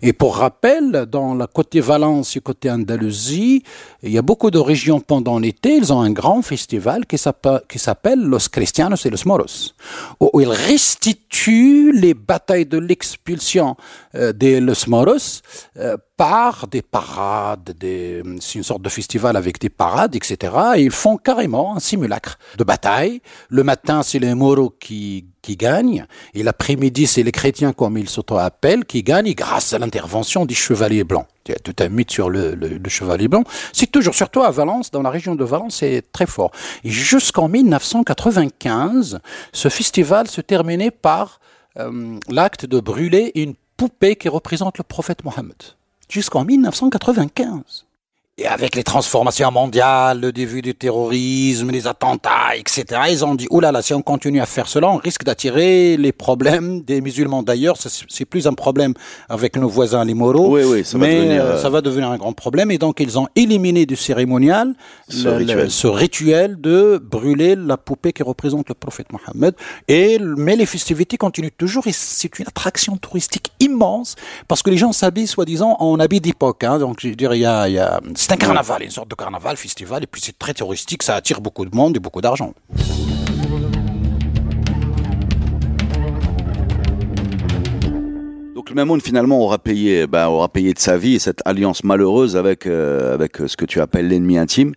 [0.02, 3.64] Et pour rappel, dans la côté Valence et côté Andalousie,
[4.02, 8.33] il y a beaucoup de régions pendant l'été, ils ont un grand festival qui s'appelle
[8.34, 9.76] Los Cristianos et los Moros,
[10.20, 13.76] où ils restituent les batailles de l'expulsion
[14.16, 15.42] euh, des Los Moros
[15.78, 20.54] euh, par des parades, des, c'est une sorte de festival avec des parades, etc.
[20.76, 23.22] Et ils font carrément un simulacre de bataille.
[23.50, 28.10] Le matin, c'est les Moros qui, qui gagnent, et l'après-midi, c'est les chrétiens, comme ils
[28.10, 31.28] s'auto-appellent, qui gagnent grâce à l'intervention des chevaliers blancs.
[31.46, 33.44] Il y a tout un mythe sur le, chevalier blanc.
[33.74, 36.52] C'est toujours, surtout à Valence, dans la région de Valence, c'est très fort.
[36.84, 39.20] Jusqu'en 1995,
[39.52, 41.40] ce festival se terminait par
[41.78, 45.56] euh, l'acte de brûler une poupée qui représente le prophète Mohammed
[46.10, 47.86] jusqu'en 1995.
[48.40, 53.48] Et avec les transformations mondiales, le début du terrorisme, les attentats, etc., ils ont dit,
[53.62, 57.44] là, si on continue à faire cela, on risque d'attirer les problèmes des musulmans.
[57.44, 58.96] D'ailleurs, c'est plus un problème
[59.30, 62.10] avec nos voisins les Moros, oui, oui, ça mais va devenir, euh, ça va devenir
[62.10, 62.72] un grand problème.
[62.72, 64.74] Et donc, ils ont éliminé du cérémonial
[65.10, 65.58] Ce le- rituel.
[65.66, 69.54] le- ce rituel de brûler la poupée qui représente le prophète Mohammed.
[69.88, 74.16] Et, mais les festivités continuent toujours et c'est une attraction touristique immense
[74.48, 76.64] parce que les gens s'habillent soi-disant en habits d'époque.
[76.64, 76.80] Hein.
[76.80, 79.10] Donc, je veux dire, il y a, il y a, c'est un carnaval, une sorte
[79.10, 82.22] de carnaval, festival, et puis c'est très touristique, ça attire beaucoup de monde et beaucoup
[82.22, 82.54] d'argent.
[88.56, 92.38] Donc le Mamoun finalement aura payé, ben, aura payé de sa vie cette alliance malheureuse
[92.38, 94.72] avec euh, avec ce que tu appelles l'ennemi intime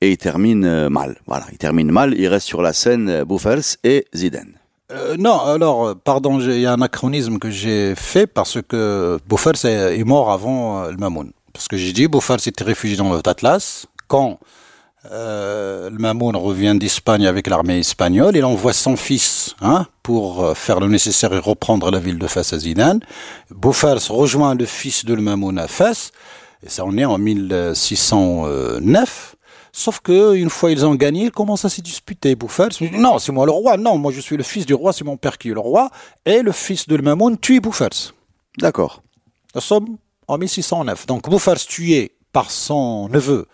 [0.00, 1.20] et il termine euh, mal.
[1.26, 2.14] Voilà, il termine mal.
[2.16, 4.54] Il reste sur la scène euh, Bouffers et Zidane.
[4.90, 9.18] Euh, non, alors, euh, pardon, il y a un anachronisme que j'ai fait parce que
[9.28, 11.32] Bouffers est, est mort avant euh, le Mamoun.
[11.52, 13.86] Parce que j'ai dit, Bouffers s'était réfugié dans le Atlas.
[14.06, 14.38] Quand
[15.10, 20.54] euh, le Mamoun revient d'Espagne avec l'armée espagnole, il envoie son fils hein, pour euh,
[20.54, 23.00] faire le nécessaire et reprendre la ville de Fès à Zidane.
[23.50, 26.10] Bouffers rejoint le fils de le Mamoun à Fès,
[26.64, 29.36] et ça on est en 1609.
[29.70, 32.34] Sauf que une fois ils ont gagné, ils commencent à se disputer.
[32.34, 33.76] Bouffers, il dit, non, c'est moi le roi.
[33.76, 35.90] Non, moi je suis le fils du roi, c'est mon père qui est le roi.
[36.26, 38.12] Et le fils de le Mamoun tue Bouffers.
[38.58, 39.02] D'accord.
[39.54, 39.96] Nous sommes
[40.28, 41.06] en 1609.
[41.06, 43.46] Donc Bouffers tué par son neveu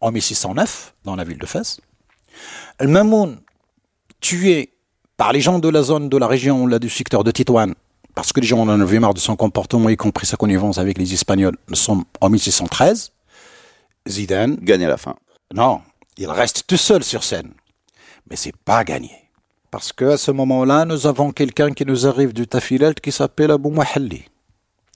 [0.00, 1.80] en 1609 dans la ville de Fès.
[2.78, 3.40] El Mamoun
[4.20, 4.72] tué
[5.16, 7.74] par les gens de la zone de la région là, du secteur de Titouan
[8.14, 10.98] parce que les gens en avaient marre de son comportement, y compris sa connivence avec
[10.98, 11.56] les Espagnols.
[11.68, 13.12] Nous sommes en 1613.
[14.08, 15.16] Zidane, Gagne à la fin.
[15.54, 15.80] non,
[16.16, 17.52] il reste tout seul sur scène.
[18.28, 19.12] Mais c'est pas gagné.
[19.70, 23.50] Parce que à ce moment-là, nous avons quelqu'un qui nous arrive du Tafilalt qui s'appelle
[23.50, 24.24] Abou Mouhalli.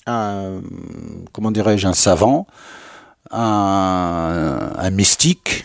[0.06, 0.60] Un,
[1.32, 2.46] comment dirais-je, un savant,
[3.30, 5.64] un, mystique,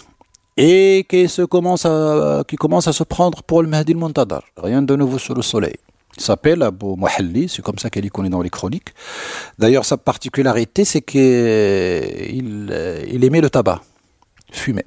[0.58, 4.44] et qui, se commence à, qui commence à se prendre pour le Mahdi al-Muntadar.
[4.58, 5.76] Rien de nouveau sur le soleil.
[6.18, 8.94] Il s'appelle Abou Mouhalli, c'est comme ça qu'elle est dans les chroniques.
[9.58, 11.22] D'ailleurs, sa particularité, c'est qu'il
[13.12, 13.82] il aimait le tabac,
[14.52, 14.86] fumer.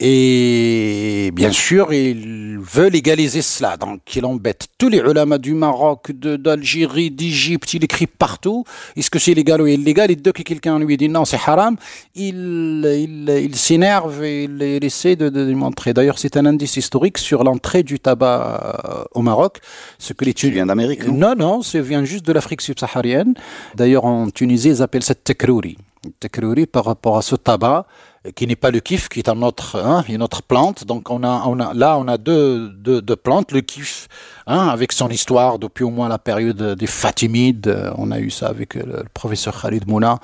[0.00, 3.76] Et bien sûr, il veut légaliser cela.
[3.76, 7.74] Donc, il embête tous les ulama du Maroc, d'Algérie, d'Égypte.
[7.74, 8.62] Il écrit partout.
[8.96, 10.12] Est-ce que c'est légal ou illégal?
[10.12, 11.76] Et dès que quelqu'un lui dit non, c'est haram,
[12.14, 15.92] il, il, il s'énerve et il, il essaie de, de démontrer.
[15.94, 19.58] D'ailleurs, c'est un indice historique sur l'entrée du tabac euh, au Maroc.
[19.98, 21.14] Ce que les Tu viens d'Amérique, non?
[21.30, 23.34] Non, non, ça vient juste de l'Afrique subsaharienne.
[23.74, 25.76] D'ailleurs, en Tunisie, ils appellent ça tekrouri.
[26.20, 27.84] Tekrouri par rapport à ce tabac
[28.34, 30.84] qui n'est pas le kif, qui est un autre, hein, une autre plante.
[30.84, 33.52] Donc on a, on a, là, on a deux, deux, deux plantes.
[33.52, 34.08] Le kif,
[34.46, 37.68] hein, avec son histoire depuis au moins la période des Fatimides.
[37.68, 40.18] Euh, On a eu ça avec euh, le professeur Khalid Mouna.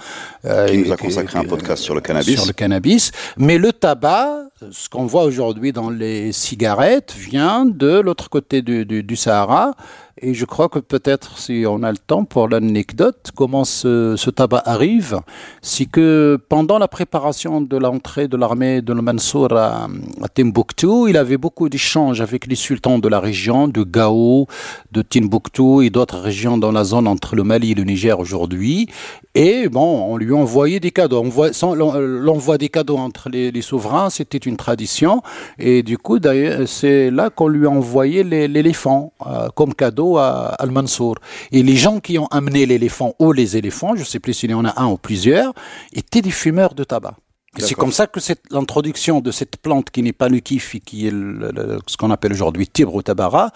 [0.45, 2.37] euh, Qui nous a et- consacré un et- podcast sur le cannabis.
[2.37, 3.13] Sur le cannabis.
[3.37, 4.39] Mais le tabac,
[4.71, 9.73] ce qu'on voit aujourd'hui dans les cigarettes, vient de l'autre côté du, Sahara.
[10.21, 14.31] Et je crois que peut-être, si on a le temps pour l'anecdote, comment ce, ce
[14.31, 15.19] tabac arrive,
[15.61, 19.89] c'est que pendant la préparation de l'entrée de l'armée de Mansour à,
[20.23, 24.47] à Timbuktu, il avait beaucoup d'échanges avec les sultans de la région, de Gao,
[24.93, 28.89] de Timbuktu et d'autres régions dans la zone entre le Mali et le Niger aujourd'hui.
[29.37, 31.25] Et bon, on lui envoyait des cadeaux.
[31.25, 35.23] L'en- L'envoi des cadeaux entre les, les souverains, c'était une tradition.
[35.59, 40.19] Et du coup, d'ailleurs, c'est là qu'on lui a envoyé les- l'éléphant euh, comme cadeau
[40.19, 41.17] à Al-Mansour.
[41.51, 44.55] Et les gens qui ont amené l'éléphant ou les éléphants, je sais plus s'il y
[44.55, 45.53] en a un ou plusieurs,
[45.93, 47.17] étaient des fumeurs de tabac.
[47.59, 48.19] C'est comme ça que
[48.51, 52.67] l'introduction de cette plante qui n'est pas le kif, qui est ce qu'on appelle aujourd'hui
[52.69, 53.51] tibre ou tabara,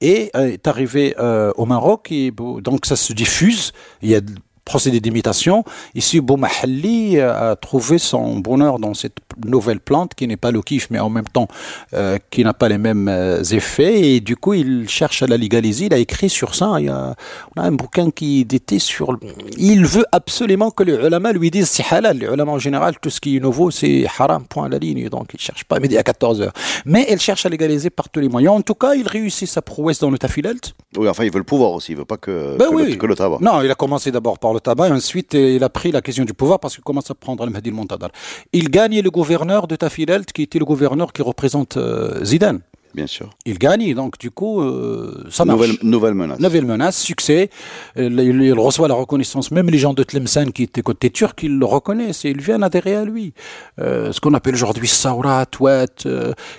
[0.00, 3.72] est, est arrivée euh, au Maroc et donc ça se diffuse.
[4.00, 4.20] Il y a
[4.64, 5.64] procédé d'imitation.
[5.94, 10.88] Ici, Boumahalli a trouvé son bonheur dans cette nouvelle plante qui n'est pas le kiff,
[10.90, 11.48] mais en même temps
[11.94, 14.14] euh, qui n'a pas les mêmes euh, effets.
[14.14, 15.86] Et du coup, il cherche à la légaliser.
[15.86, 16.74] Il a écrit sur ça.
[16.78, 17.14] Il y a,
[17.56, 19.18] on a un bouquin qui était sur.
[19.58, 22.18] Il veut absolument que les ulama lui disent c'est halal.
[22.18, 25.08] Les ulama en général, tout ce qui est nouveau, c'est haram, point à la ligne.
[25.08, 26.52] Donc, il cherche pas à midi à 14 heures.
[26.84, 28.54] Mais il cherche à légaliser par tous les moyens.
[28.54, 30.74] En tout cas, il réussit sa prouesse dans le tafilelt.
[30.96, 31.92] Oui, enfin, il veut le pouvoir aussi.
[31.92, 33.38] Il veut pas que, ben que tabac.
[33.40, 36.24] Non, il a commencé d'abord par le tabac et ensuite il a pris la question
[36.24, 38.10] du pouvoir parce qu'il commence à prendre le Mahdi al-Montadar.
[38.52, 42.60] Il gagne le gouverneur de Tafilelt qui était le gouverneur qui représente euh, Zidane.
[42.94, 43.30] Bien sûr.
[43.46, 45.60] Il gagne, donc du coup, euh, ça marche.
[45.60, 46.38] Nouvelle, nouvelle, menace.
[46.40, 47.48] Nouvelle menace, succès.
[47.96, 49.50] Il, il, reçoit la reconnaissance.
[49.50, 52.62] Même les gens de Tlemcen qui étaient côté turc, ils le reconnaissent et ils viennent
[52.62, 53.32] adhérer à lui.
[53.80, 55.86] Euh, ce qu'on appelle aujourd'hui Saurat, Ouet,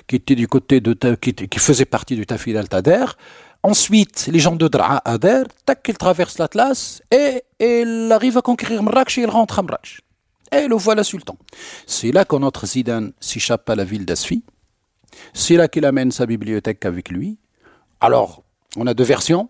[0.07, 3.05] qui était du côté de, qui, qui faisait partie du Tafilelt Adher.
[3.63, 8.83] Ensuite, les gens de Dra adhèrent, tac, il traverse l'Atlas et, il arrive à conquérir
[8.83, 10.01] Marrakech et il rentre à Marrakech.
[10.51, 11.37] Et le voilà sultan.
[11.87, 14.43] C'est là que notre Zidane s'échappe à la ville d'Asfi.
[15.33, 17.37] C'est là qu'il amène sa bibliothèque avec lui.
[18.01, 18.43] Alors,
[18.75, 19.49] on a deux versions.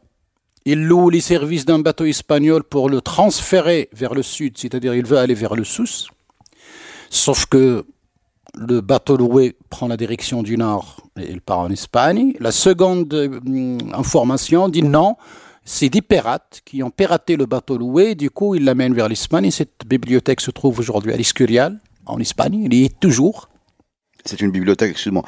[0.66, 5.06] Il loue les services d'un bateau espagnol pour le transférer vers le sud, c'est-à-dire il
[5.06, 6.08] veut aller vers le Sousse.
[7.10, 7.86] Sauf que
[8.58, 12.34] le bateau loué prend la direction du nord et il part en Espagne.
[12.40, 15.16] La seconde euh, information dit non,
[15.66, 19.50] c'est des pirates qui ont piraté le bateau loué, du coup ils l'amènent vers l'Espagne.
[19.52, 23.50] Cette bibliothèque se trouve aujourd'hui à l'Escurial, en Espagne, il y est toujours.
[24.26, 25.24] C'est une bibliothèque, excuse-moi.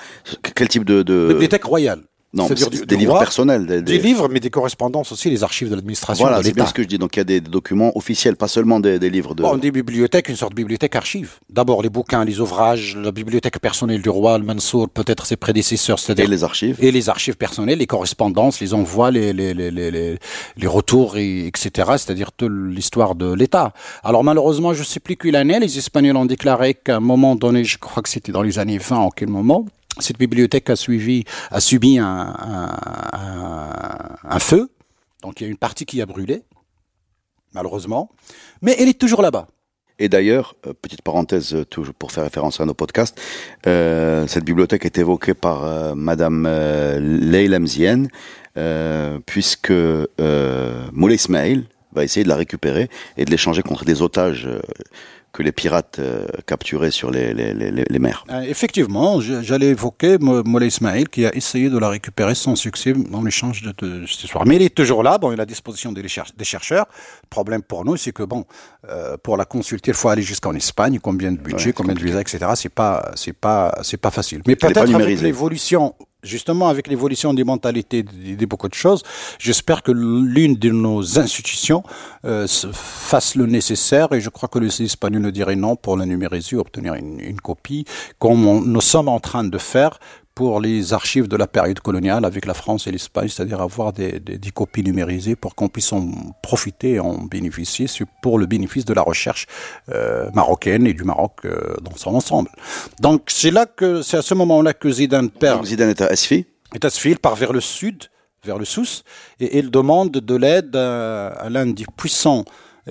[0.56, 1.28] Quel type de, de...
[1.30, 2.04] Bibliothèque royale.
[2.36, 3.84] Non, des livres personnels.
[3.84, 6.26] Des, livres, mais des correspondances aussi, les archives de l'administration.
[6.26, 6.98] Voilà, c'est bien ce que je dis.
[6.98, 9.44] Donc il y a des, documents officiels, pas seulement des, livres de.
[9.44, 11.36] Bon, des bibliothèques, une sorte de bibliothèque archive.
[11.50, 16.00] D'abord les bouquins, les ouvrages, la bibliothèque personnelle du roi, le Mansour, peut-être ses prédécesseurs,
[16.00, 16.26] c'est-à-dire.
[16.26, 16.78] Et les archives.
[16.82, 20.20] Et les archives personnelles, les correspondances, les envois, les, les, les, les,
[20.58, 21.70] les retours, et, etc.
[21.92, 23.74] C'est-à-dire toute l'histoire de l'État.
[24.04, 27.36] Alors malheureusement, je ne sais plus quelle année, les Espagnols ont déclaré qu'à un moment
[27.36, 29.66] donné, je crois que c'était dans les années 20, en quel moment,
[30.00, 32.30] cette bibliothèque a, suivi, a subi un,
[34.40, 34.70] feu,
[35.22, 36.44] donc il y a une partie qui a brûlé,
[37.54, 38.12] malheureusement,
[38.62, 39.48] mais elle est toujours là-bas.
[39.98, 43.18] Et d'ailleurs, euh, petite parenthèse euh, toujours pour faire référence à nos podcasts,
[43.66, 46.46] euh, cette bibliothèque est évoquée par euh, Madame
[48.58, 54.50] euh, puisque Moulay Ismail va essayer de la récupérer et de l'échanger contre des otages
[55.36, 58.24] que les pirates euh, capturaient sur les, les, les, les mers.
[58.30, 63.22] Euh, effectivement, j'allais évoquer Moulay Ismail qui a essayé de la récupérer sans succès dans
[63.22, 64.46] l'échange de, de, cette histoire.
[64.46, 66.86] Mais il est toujours là, bon, il est à disposition des, chercheurs.
[67.24, 68.46] Le problème pour nous, c'est que bon,
[68.90, 72.22] euh, pour la consulter, il faut aller jusqu'en Espagne, combien de budget, combien de visas,
[72.22, 72.40] etc.
[72.56, 74.42] C'est pas, c'est pas, c'est pas facile.
[74.48, 79.04] Mais peut-être avec l'évolution justement avec l'évolution des mentalités de, beaucoup de choses,
[79.40, 81.84] j'espère que l'une de nos institutions
[82.26, 86.06] euh, fasse le nécessaire et je crois que les Espagnols ne diraient non pour la
[86.06, 87.86] numériser, obtenir une copie,
[88.20, 90.00] comme nous sommes en train de faire
[90.36, 94.20] pour les archives de la période coloniale avec la France et l'Espagne, c'est-à-dire avoir des,
[94.20, 96.10] des, des, copies numérisées pour qu'on puisse en
[96.44, 97.88] profiter et en bénéficier
[98.22, 99.48] pour le bénéfice de la recherche
[99.90, 102.50] euh, marocaine et du Maroc euh, dans son ensemble.
[103.00, 105.60] Donc c'est là que c'est à ce moment-là que Zidane perd.
[105.60, 106.46] Donc Zidane est à Asfi.
[106.74, 108.04] Est à Asfi, il part vers le sud,
[108.44, 109.06] vers le Sousse,
[109.40, 112.44] et il demande de l'aide à, à l'un des puissants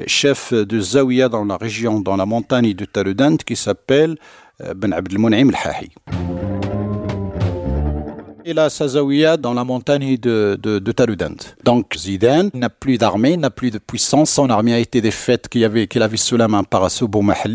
[0.07, 4.17] chefs de Zawiya dans la région, dans la montagne de Taludant, qui s'appelle
[4.63, 5.91] euh, Ben Abdelmounaim al-Hahi
[8.45, 11.37] et la Sazawiya dans la montagne de, de, de Taludant.
[11.65, 14.31] Donc Zidane n'a plus d'armée, n'a plus de puissance.
[14.31, 17.05] Son armée a été défaite qu'il avait, qu'il avait sous la main par ce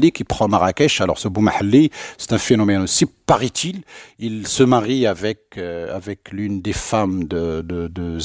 [0.10, 1.02] qui prend Marrakech.
[1.02, 3.82] Alors ce Boumahalli, c'est un phénomène aussi, paraît-il.
[4.18, 8.18] Il se marie avec, euh, avec l'une des femmes de, de, de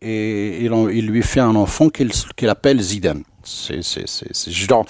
[0.00, 4.82] et il, il, lui fait un enfant qu'il qu'il appelle Zidane c'est c'est c'est euh,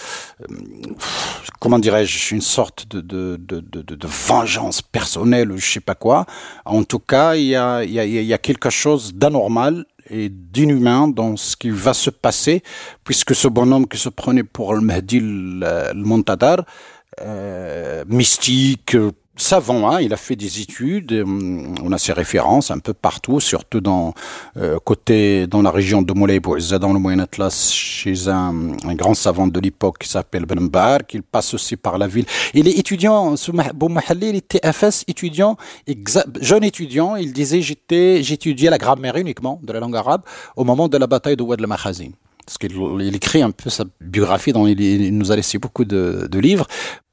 [1.61, 6.27] comment dirais-je une sorte de de, de de vengeance personnelle ou je sais pas quoi.
[6.65, 11.09] En tout cas il y a y a y a quelque chose d'anormal et d'inhumain
[11.09, 12.63] dans ce qui va se passer
[13.05, 16.65] puisque ce bonhomme qui se prenait pour le Mahdi le, le Montadar
[17.21, 18.97] euh, mystique
[19.37, 23.41] savant, hein, il a fait des études, hum, on a ses références un peu partout,
[23.41, 24.15] surtout dans
[24.57, 29.15] euh, côté dans la région de Moulay dans le Moyen Atlas, chez un, un grand
[29.15, 32.27] savant de l'époque qui s'appelle Ben qu'il passe aussi par la ville.
[32.55, 33.35] Il est étudiant,
[33.75, 35.57] Boumahalli, il était FS étudiant,
[36.41, 40.23] jeune étudiant, il disait j'étais j'étudiais la grammaire uniquement de la langue arabe
[40.57, 42.11] au moment de la bataille de Ouad al-Makhazin
[42.45, 46.29] parce qu'il écrit un peu sa biographie, dont il, il, nous a laissé beaucoup de,
[46.31, 46.67] de livres.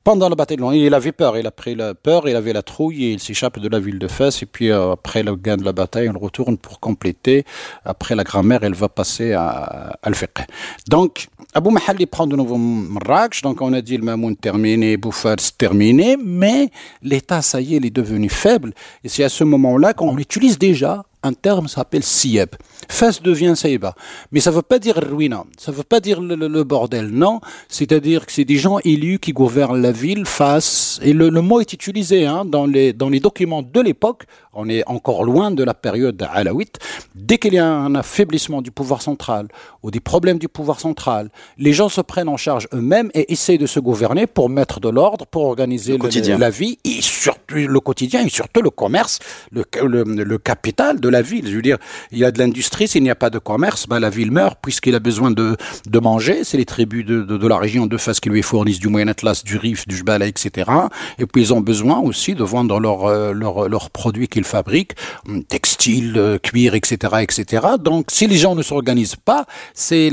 [0.03, 2.53] Pendant la bataille de Londres, il avait peur, il a pris la peur, il avait
[2.53, 4.41] la trouille et il s'échappe de la ville de Fès.
[4.41, 7.45] Et puis euh, après le gain de la bataille, on retourne pour compléter.
[7.85, 10.47] Après la grammaire, elle va passer à, Al-Fiqh.
[10.87, 13.41] Donc, Abu Mahalli prend de nouveau Marrakech.
[13.43, 16.71] Donc on a dit le Mamoun terminé, Bouffard terminé, mais
[17.03, 18.73] l'État, ça y est, il est devenu faible.
[19.03, 22.49] Et c'est à ce moment-là qu'on utilise déjà un terme s'appelle Sieb.
[22.89, 23.95] Fès devient Saïba.
[24.31, 27.39] Mais ça ne veut pas dire ruina, ça ne veut pas dire le, bordel, non.
[27.69, 31.73] C'est-à-dire que c'est des gens élus qui gouvernent la ville face, et le, mot est
[31.73, 35.73] utilisé hein, dans, les, dans les documents de l'époque, on est encore loin de la
[35.73, 36.79] période alaouite.
[37.15, 39.47] Dès qu'il y a un affaiblissement du pouvoir central
[39.81, 43.57] ou des problèmes du pouvoir central, les gens se prennent en charge eux-mêmes et essayent
[43.57, 47.79] de se gouverner pour mettre de l'ordre, pour organiser le, la vie, et surtout le
[47.79, 49.19] quotidien et surtout le commerce,
[49.51, 51.47] le, le, capital de la ville.
[51.47, 51.77] Je veux dire,
[52.11, 54.57] il y a de l'industrie, s'il n'y a pas de commerce, ben la ville meurt
[54.61, 56.43] puisqu'il a besoin de, de manger.
[56.43, 59.07] C'est les tribus de, de, de, la région de Fès qui lui fournissent du Moyen
[59.07, 60.71] Atlas, du Rif, du Jbala, etc.
[61.19, 64.93] Et puis ils ont besoin aussi de vendre leurs leur, leur, leur produits qu'ils fabriquent,
[65.27, 67.67] hum, textiles, euh, cuir, etc., etc.
[67.79, 70.11] Donc, si les gens ne s'organisent pas, c'est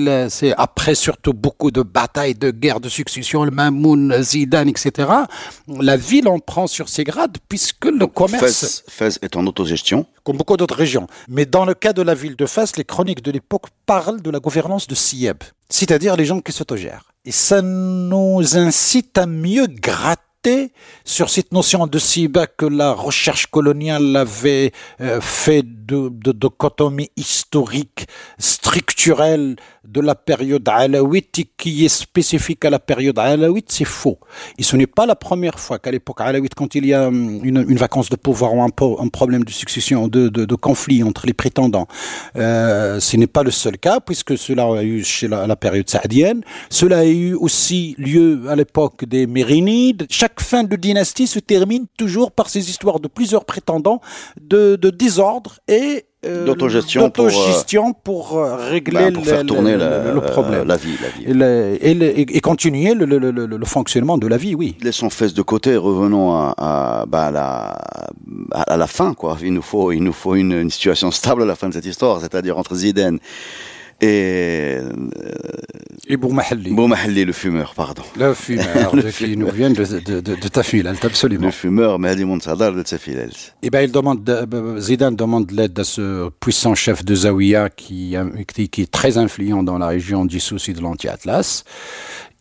[0.56, 5.08] après surtout beaucoup de batailles, de guerres, de succession, le Mamoun, Zidane, etc.
[5.80, 8.84] La ville en prend sur ses grades puisque le commerce.
[8.88, 10.06] Fès, est en autogestion.
[10.24, 10.87] Comme beaucoup d'autres régions.
[11.28, 14.30] Mais dans le cas de la ville de Fès, les chroniques de l'époque parlent de
[14.30, 17.12] la gouvernance de Sieb, c'est-à-dire les gens qui s'autogèrent.
[17.24, 20.22] Et ça nous incite à mieux gratter
[21.04, 26.32] sur cette notion de SIBA que la recherche coloniale avait euh, fait de, de,
[27.16, 28.06] historique,
[28.38, 29.56] structurelle
[29.88, 34.18] de la période alaouite qui est spécifique à la période alaouite, c'est faux.
[34.58, 37.40] Et ce n'est pas la première fois qu'à l'époque alaouite, quand il y a hum,
[37.42, 41.88] une, vacance de pouvoir ou un, problème de succession, de, de, conflit entre les prétendants,
[42.36, 45.88] euh, ce n'est pas le seul cas, puisque cela a eu chez la, la période
[45.88, 46.42] saadienne.
[46.68, 50.06] Cela a eu aussi lieu à l'époque des Mérinides.
[50.10, 54.00] Chaque fin de dynastie se termine toujours par ces histoires de plusieurs prétendants,
[54.40, 60.20] de, de désordre et euh, d'autogestion pour, euh, pour euh, régler bah, faire tourner le,
[60.20, 60.66] problème.
[60.66, 60.96] la vie,
[61.80, 64.76] Et, continuer le, fonctionnement de la vie, oui.
[64.82, 67.78] Laissons fesses de côté, revenons à, bah, la,
[68.50, 69.14] à, la fin.
[69.14, 69.38] Quoi.
[69.42, 71.86] Il nous faut, il nous faut une, une situation stable à la fin de cette
[71.86, 73.20] histoire, c'est-à-dire entre Zidane
[74.00, 74.78] et,
[76.06, 76.72] et Bourmahalli.
[76.72, 78.02] Bourmahalli, le fumeur, pardon.
[78.16, 81.46] Le fumeur, de qui nous vient de, de, de, de Tafil, absolument.
[81.46, 83.28] Le fumeur, Mahdi Montsadar de Tafil.
[83.62, 84.28] Eh ben, il demande,
[84.78, 88.14] Zidane demande l'aide à ce puissant chef de Zawiya qui,
[88.46, 91.64] qui, est très influent dans la région du souci de l'anti-Atlas.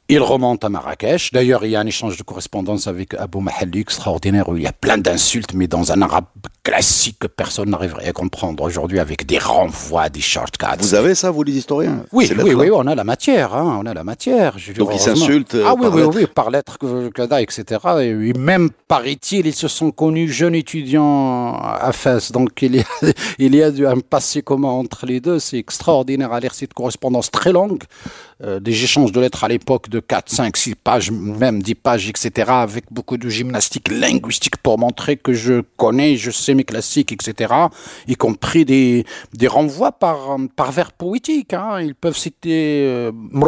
[0.09, 1.33] Il remonte à Marrakech.
[1.33, 4.67] D'ailleurs, il y a un échange de correspondance avec Abou Mahalli extraordinaire où il y
[4.67, 6.25] a plein d'insultes, mais dans un arabe
[6.63, 10.65] classique que personne n'arriverait à comprendre aujourd'hui avec des renvois, des shortcuts.
[10.79, 12.05] Vous avez ça, vous les historiens?
[12.13, 14.57] Oui, oui, oui, on a la matière, hein, on a la matière.
[14.57, 16.77] Je Donc ils s'insultent Ah oui, oui, oui, par lettres,
[17.39, 17.79] etc.
[18.01, 22.31] Et même, paraît-il, ils se sont connus jeunes étudiants à Fès.
[22.31, 22.85] Donc il y a,
[23.39, 25.39] il y a un passé commun entre les deux.
[25.39, 27.83] C'est extraordinaire à lire cette correspondance très longue.
[28.43, 32.07] Euh, des échanges de lettres à l'époque de 4, 5, 6 pages, même 10 pages,
[32.07, 37.11] etc., avec beaucoup de gymnastique linguistique pour montrer que je connais, je sais mes classiques,
[37.11, 37.51] etc.,
[38.07, 41.55] y compris des, des renvois par, par vers poétique.
[41.55, 41.81] Hein.
[41.81, 43.43] Ils peuvent citer euh, ou,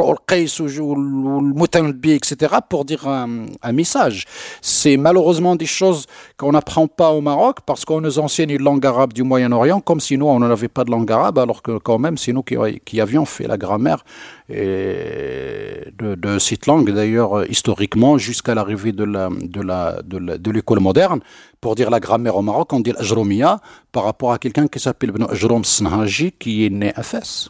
[1.45, 4.25] le etc., pour dire un, un message.
[4.59, 8.87] C'est malheureusement des choses qu'on n'apprend pas au Maroc parce qu'on nous enseigne une langue
[8.87, 11.99] arabe du Moyen-Orient comme si nous, on n'avait pas de langue arabe, alors que quand
[11.99, 14.03] même, c'est nous qui, qui avions fait la grammaire
[14.49, 20.79] et de, de, cette langue, d'ailleurs, historiquement, jusqu'à l'arrivée de la, de la, de l'école
[20.79, 21.19] moderne.
[21.61, 23.59] Pour dire la grammaire au Maroc, on dit l'ajromia
[23.91, 27.49] par rapport à quelqu'un qui s'appelle Ajrom Snhaji, qui est né à Fès.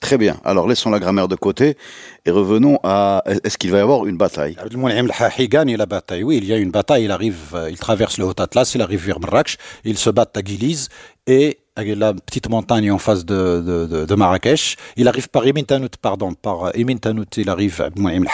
[0.00, 0.36] Très bien.
[0.44, 1.76] Alors laissons la grammaire de côté
[2.26, 4.56] et revenons à est-ce qu'il va y avoir une bataille?
[5.38, 6.22] Il gagne la bataille.
[6.22, 7.04] Oui, il y a une bataille.
[7.04, 10.30] Il arrive, euh, il traverse le Haut Atlas, il arrive vers Marrakech, il se bat
[10.34, 10.90] à Giliz
[11.26, 14.76] et la petite montagne en face de, de, de, Marrakech.
[14.96, 15.62] Il arrive par Emin
[16.00, 16.96] pardon, par Emin
[17.36, 18.24] il arrive à Boumaim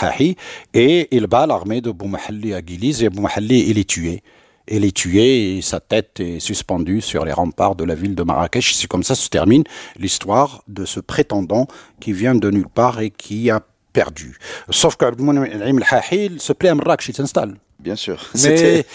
[0.75, 4.23] et il bat l'armée de Boumahalli à Giliz et Boumahalli il est tué.
[4.69, 8.23] Il est tué et sa tête est suspendue sur les remparts de la ville de
[8.23, 8.75] Marrakech.
[8.75, 9.65] C'est comme ça se termine
[9.99, 11.67] l'histoire de ce prétendant
[12.01, 13.61] qui vient de nulle part et qui a
[13.93, 14.39] perdu.
[14.71, 17.57] Sauf qu'Abdoumouni al se plaît à Marrakech, il s'installe.
[17.83, 18.31] Bien sûr.
[18.45, 18.87] Mais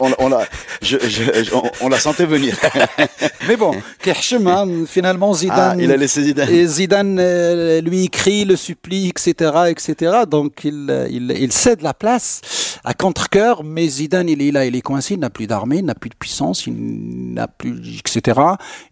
[0.00, 0.48] on, on, la,
[0.82, 2.56] je, je, on, on, la sentait venir.
[3.48, 3.72] Mais bon,
[4.88, 5.78] finalement Zidane.
[5.78, 6.50] Ah, il a laissé Zidane.
[6.50, 10.22] Et Zidane euh, lui écrit, le supplie, etc., etc.
[10.28, 12.40] Donc il, il, il cède la place
[12.82, 15.84] à contre-cœur, mais Zidane il est là, il est coincé, il n'a plus d'armée, il
[15.84, 18.40] n'a plus de puissance, il n'a plus, etc.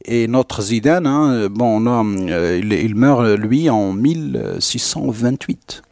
[0.04, 5.82] Et notre Zidane, hein, bon, euh, il, il meurt lui en 1628.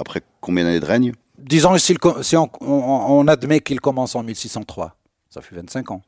[0.00, 1.12] Après combien d'années de règne?
[1.46, 1.96] Disons, si,
[2.60, 4.96] on admet qu'il commence en 1603,
[5.30, 6.02] ça fait 25 ans.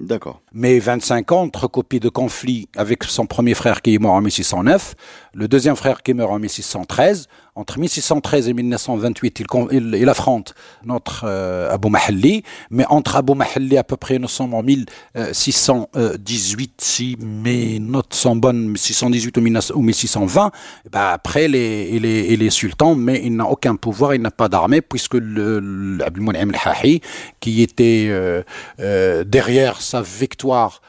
[0.00, 0.40] D'accord.
[0.52, 4.22] Mais 25 ans entre copie de conflit avec son premier frère qui est mort en
[4.22, 4.94] 1609,
[5.34, 7.28] le deuxième frère qui meurt en 1613.
[7.54, 9.46] Entre 1613 et 1928, il,
[9.94, 10.54] il, affronte
[10.86, 12.44] notre euh, Abou Mahalli.
[12.70, 18.36] Mais entre Abou Mahalli, à peu près, nous sommes en 1618, si mes notes sont
[18.36, 19.36] bonnes, 1618
[19.74, 20.50] ou 1620.
[20.90, 24.30] Bah, après, les, il, est, il est sultan, mais il n'a aucun pouvoir, il n'a
[24.30, 27.02] pas d'armée, puisque le, al-Hahi,
[27.40, 28.42] qui était euh,
[28.80, 30.80] euh, derrière sa victoire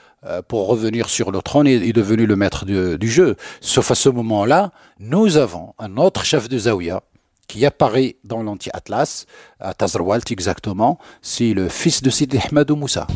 [0.48, 3.36] pour revenir sur le trône est, est devenu le maître du, du, jeu.
[3.62, 7.02] Sauf à ce moment-là, nous avons un autre chef de Zawiya
[7.48, 9.26] qui apparaît dans l'anti-Atlas,
[9.60, 13.08] à Tazrawalt exactement, c'est le fils de Sidi Ahmadou Moussa.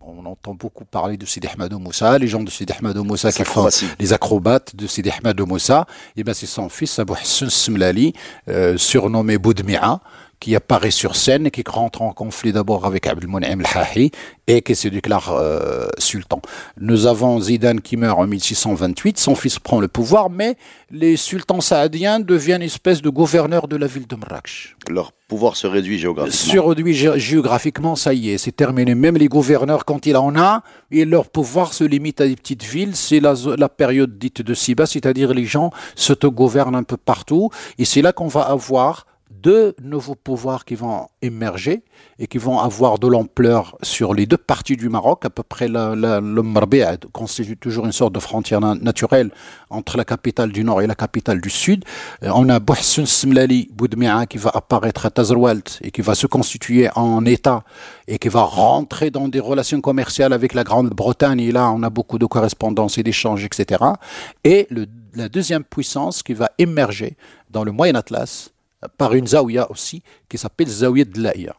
[0.00, 3.44] On entend beaucoup parler de Sidi Ahmadou Moussa, les gens de Sidi Ahmadou Moussa qui
[3.44, 5.86] font les acrobates de Sidi Ahmadou Moussa,
[6.16, 8.12] et eh bien c'est son fils Abou Hassan Smlali,
[8.48, 10.00] euh, surnommé Boudmi'a,
[10.42, 14.10] qui apparaît sur scène et qui rentre en conflit d'abord avec Abdelmonem el-Hahi
[14.48, 16.42] et qui se déclare euh, sultan.
[16.80, 20.56] Nous avons Zidane qui meurt en 1628, son fils prend le pouvoir, mais
[20.90, 24.74] les sultans saadiens deviennent une espèce de gouverneurs de la ville de Marrakech.
[24.90, 26.52] Leur pouvoir se réduit géographiquement.
[26.52, 28.96] Se réduit géographiquement, ça y est, c'est terminé.
[28.96, 32.64] Même les gouverneurs, quand il en a, et leur pouvoir se limite à des petites
[32.64, 37.50] villes, c'est la, la période dite de Siba, c'est-à-dire les gens s'auto-gouvernent un peu partout,
[37.78, 39.06] et c'est là qu'on va avoir
[39.42, 41.82] deux nouveaux pouvoirs qui vont émerger
[42.18, 45.24] et qui vont avoir de l'ampleur sur les deux parties du Maroc.
[45.24, 46.42] À peu près, le, le
[47.12, 49.30] constitue toujours une sorte de frontière naturelle
[49.70, 51.84] entre la capitale du nord et la capitale du sud.
[52.22, 56.26] Euh, on a Bouhssoun Smlali Boudmia qui va apparaître à Tazroualt et qui va se
[56.26, 57.64] constituer en État
[58.06, 61.40] et qui va rentrer dans des relations commerciales avec la Grande-Bretagne.
[61.40, 63.82] Et là, on a beaucoup de correspondances et d'échanges, etc.
[64.44, 64.68] Et
[65.14, 67.16] la deuxième puissance qui va émerger
[67.50, 68.51] dans le Moyen Atlas,
[68.88, 71.50] par une zawiya aussi qui s'appelle Zawiya de.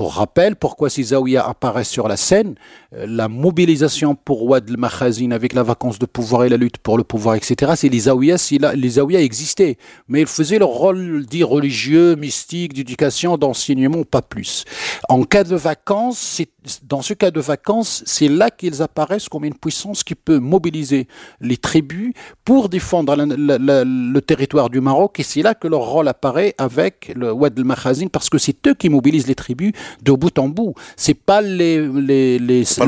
[0.00, 2.54] Pour rappel, pourquoi ces zawiya apparaissent sur la scène,
[2.94, 6.96] euh, la mobilisation pour Wad al-Makhazin avec la vacance de pouvoir et la lutte pour
[6.96, 8.36] le pouvoir, etc., c'est les zawiya,
[8.76, 9.76] les zawiya existaient,
[10.08, 14.64] mais ils faisaient leur rôle dit religieux, mystique, d'éducation, d'enseignement, pas plus.
[15.10, 16.40] En cas de vacances,
[16.82, 21.08] dans ce cas de vacances, c'est là qu'ils apparaissent comme une puissance qui peut mobiliser
[21.42, 22.14] les tribus
[22.46, 27.32] pour défendre le territoire du Maroc, et c'est là que leur rôle apparaît avec le
[27.32, 29.72] Wad al-Makhazin, parce que c'est eux qui mobilisent les tribus
[30.02, 30.74] de bout en bout.
[30.96, 32.80] C'est pas les, les, les c'est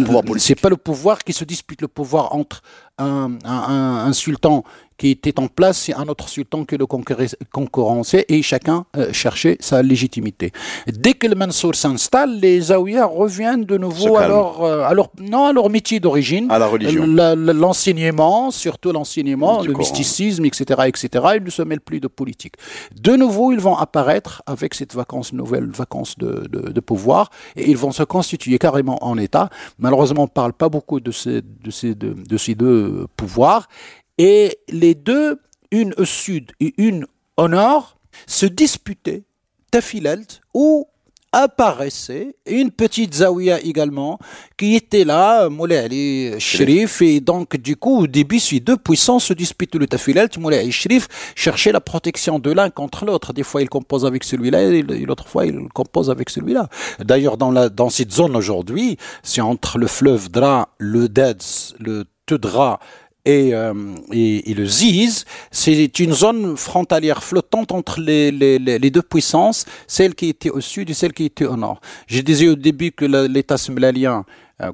[0.54, 2.62] pas, le pouvoir qui se dispute le pouvoir entre
[2.98, 4.64] un, un, un sultan
[5.02, 9.82] qui était en place, un autre sultan qui le concurrençait et chacun euh, cherchait sa
[9.82, 10.52] légitimité.
[10.86, 15.10] Dès que le Mansour s'installe, les Zawiya reviennent de nouveau à leur, euh, à leur,
[15.18, 16.48] non, à leur métier d'origine.
[16.52, 17.04] À la religion.
[17.06, 21.08] L'enseignement, surtout l'enseignement, le mysticisme, etc., etc.
[21.36, 22.54] Ils ne se mêlent plus de politique.
[22.94, 27.68] De nouveau, ils vont apparaître avec cette vacance, nouvelle vacance de, de, de pouvoir et
[27.68, 29.50] ils vont se constituer carrément en État.
[29.80, 32.81] Malheureusement, on ne parle pas beaucoup de ces, de ces, de, de ces deux
[33.16, 33.68] pouvoirs
[34.18, 37.06] et les deux, une au sud et une
[37.36, 39.22] au nord, se disputaient
[39.70, 40.86] Tafilalt où
[41.32, 44.18] apparaissait une petite zawiya également
[44.58, 49.24] qui était là, Moulay Ali Shrif, et donc du coup au début ces deux puissances
[49.24, 53.44] se disputent le Tafilalt, Moulay Ali Shrif cherchait la protection de l'un contre l'autre, des
[53.44, 56.68] fois il compose avec celui-là et l'autre fois il compose avec celui-là.
[57.00, 62.80] D'ailleurs dans, dans cette zone aujourd'hui, c'est entre le fleuve Dra, le Deds, le Tudra
[63.24, 63.72] et, euh,
[64.12, 69.64] et, et, le Ziz, c'est une zone frontalière flottante entre les, les, les, deux puissances,
[69.86, 71.80] celle qui était au sud et celle qui était au nord.
[72.08, 74.24] J'ai disais au début que l'État smelalien euh,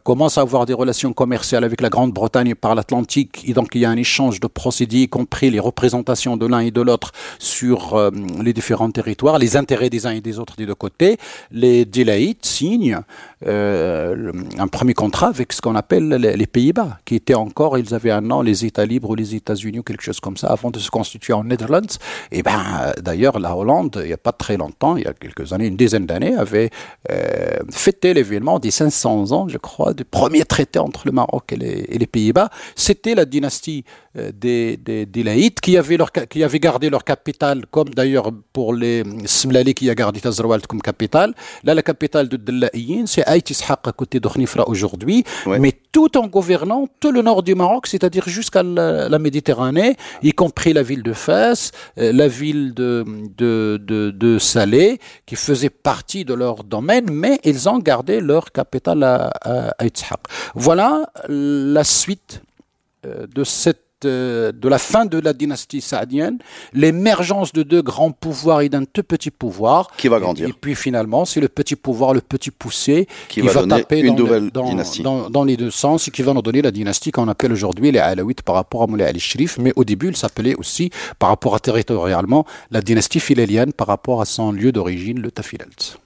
[0.02, 3.84] commence à avoir des relations commerciales avec la Grande-Bretagne par l'Atlantique, et donc il y
[3.84, 7.94] a un échange de procédés, y compris les représentations de l'un et de l'autre sur
[7.94, 8.10] euh,
[8.42, 11.16] les différents territoires, les intérêts des uns et des autres des deux côtés.
[11.50, 13.00] Les Délaïtes signent
[13.46, 18.10] euh, un premier contrat avec ce qu'on appelle les, Pays-Bas, qui étaient encore, ils avaient
[18.10, 20.78] un an, les États libres ou les États-Unis ou quelque chose comme ça, avant de
[20.78, 21.98] se constituer en Netherlands.
[22.32, 25.52] Et ben, d'ailleurs, la Hollande, il n'y a pas très longtemps, il y a quelques
[25.52, 26.70] années, une dizaine d'années, avait
[27.70, 32.06] fêté l'événement des 500 ans, je crois, du premier traité entre le Maroc et les,
[32.06, 33.84] Pays-Bas, c'était la dynastie
[34.16, 35.06] euh, des, des,
[35.62, 39.94] qui avait, leur, qui avait gardé leur capitale, comme d'ailleurs pour les Smlali qui a
[39.94, 41.34] gardé Tazrawalt comme capitale.
[41.64, 44.28] Là, la capitale de Delaïyin, c'est Aït Ishaq à côté de
[44.66, 50.32] aujourd'hui, mais tout en gouvernant tout le nord du Maroc, c'est-à-dire jusqu'à la, Méditerranée, y
[50.32, 53.04] compris la ville de Fès, euh, la ville de,
[53.36, 58.52] de, de, de Salé, qui faisait partie de leur domaine, mais ils ont gardé leur
[58.52, 59.72] capitale à, à,
[60.54, 62.42] voilà la suite
[63.06, 66.38] euh, de cette euh, de la fin de la dynastie saadienne,
[66.72, 69.90] l'émergence de deux grands pouvoirs et d'un tout petit pouvoir.
[69.96, 70.48] Qui va grandir.
[70.48, 74.22] Et, puis finalement, c'est le petit pouvoir, le petit poussé qui, va, taper une dans,
[74.22, 75.02] nouvelle dans, dynastie.
[75.02, 77.90] Dans, dans, les deux sens et qui va nous donner la dynastie qu'on appelle aujourd'hui
[77.90, 79.58] les Alaouites par rapport à Moulay Ali Sharif.
[79.58, 84.20] Mais au début, il s'appelait aussi, par rapport à territorialement, la dynastie philélienne par rapport
[84.20, 85.98] à son lieu d'origine, le Tafilalt.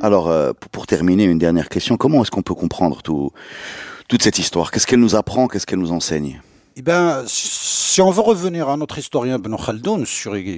[0.00, 1.96] Alors, euh, pour, terminer, une dernière question.
[1.96, 3.30] Comment est-ce qu'on peut comprendre tout,
[4.08, 4.70] toute cette histoire?
[4.70, 5.46] Qu'est-ce qu'elle nous apprend?
[5.46, 6.40] Qu'est-ce qu'elle nous enseigne?
[6.76, 10.04] Eh ben, si on veut revenir à notre historien Ibn Khaldoun,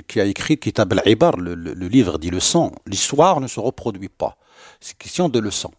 [0.06, 4.08] qui a écrit Kitab al-Ibar, le, le, le, livre dit leçon, l'histoire ne se reproduit
[4.10, 4.36] pas.
[4.80, 5.72] C'est question de leçons.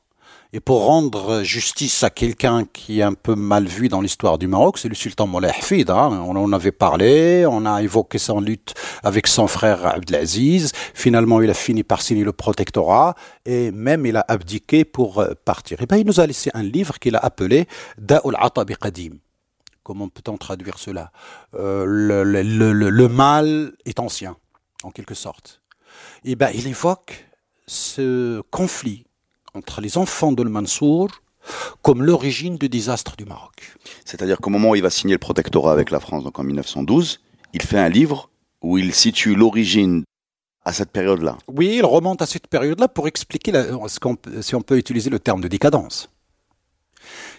[0.55, 4.45] Et pour rendre justice à quelqu'un qui est un peu mal vu dans l'histoire du
[4.45, 5.89] Maroc, c'est le sultan Moulay Hafid.
[5.89, 6.23] Hein.
[6.27, 10.71] On en avait parlé, on a évoqué son lutte avec son frère Abdelaziz.
[10.93, 13.15] Finalement, il a fini par signer le protectorat
[13.47, 15.81] et même il a abdiqué pour partir.
[15.81, 19.15] Et ben, il nous a laissé un livre qu'il a appelé Da'ul Atabi Qadim.
[19.81, 21.11] Comment peut-on traduire cela?
[21.55, 24.37] Euh, le, le, mal est ancien,
[24.83, 25.61] en quelque sorte.
[26.23, 27.25] Et ben, il évoque
[27.65, 29.07] ce conflit
[29.53, 31.09] entre les enfants de Mansour
[31.81, 33.75] comme l'origine du désastre du Maroc.
[34.05, 37.19] C'est-à-dire qu'au moment où il va signer le protectorat avec la France, donc en 1912,
[37.53, 38.29] il fait un livre
[38.61, 40.03] où il situe l'origine
[40.65, 41.37] à cette période-là.
[41.49, 45.09] Oui, il remonte à cette période-là pour expliquer la, ce qu'on, si on peut utiliser
[45.09, 46.09] le terme de décadence.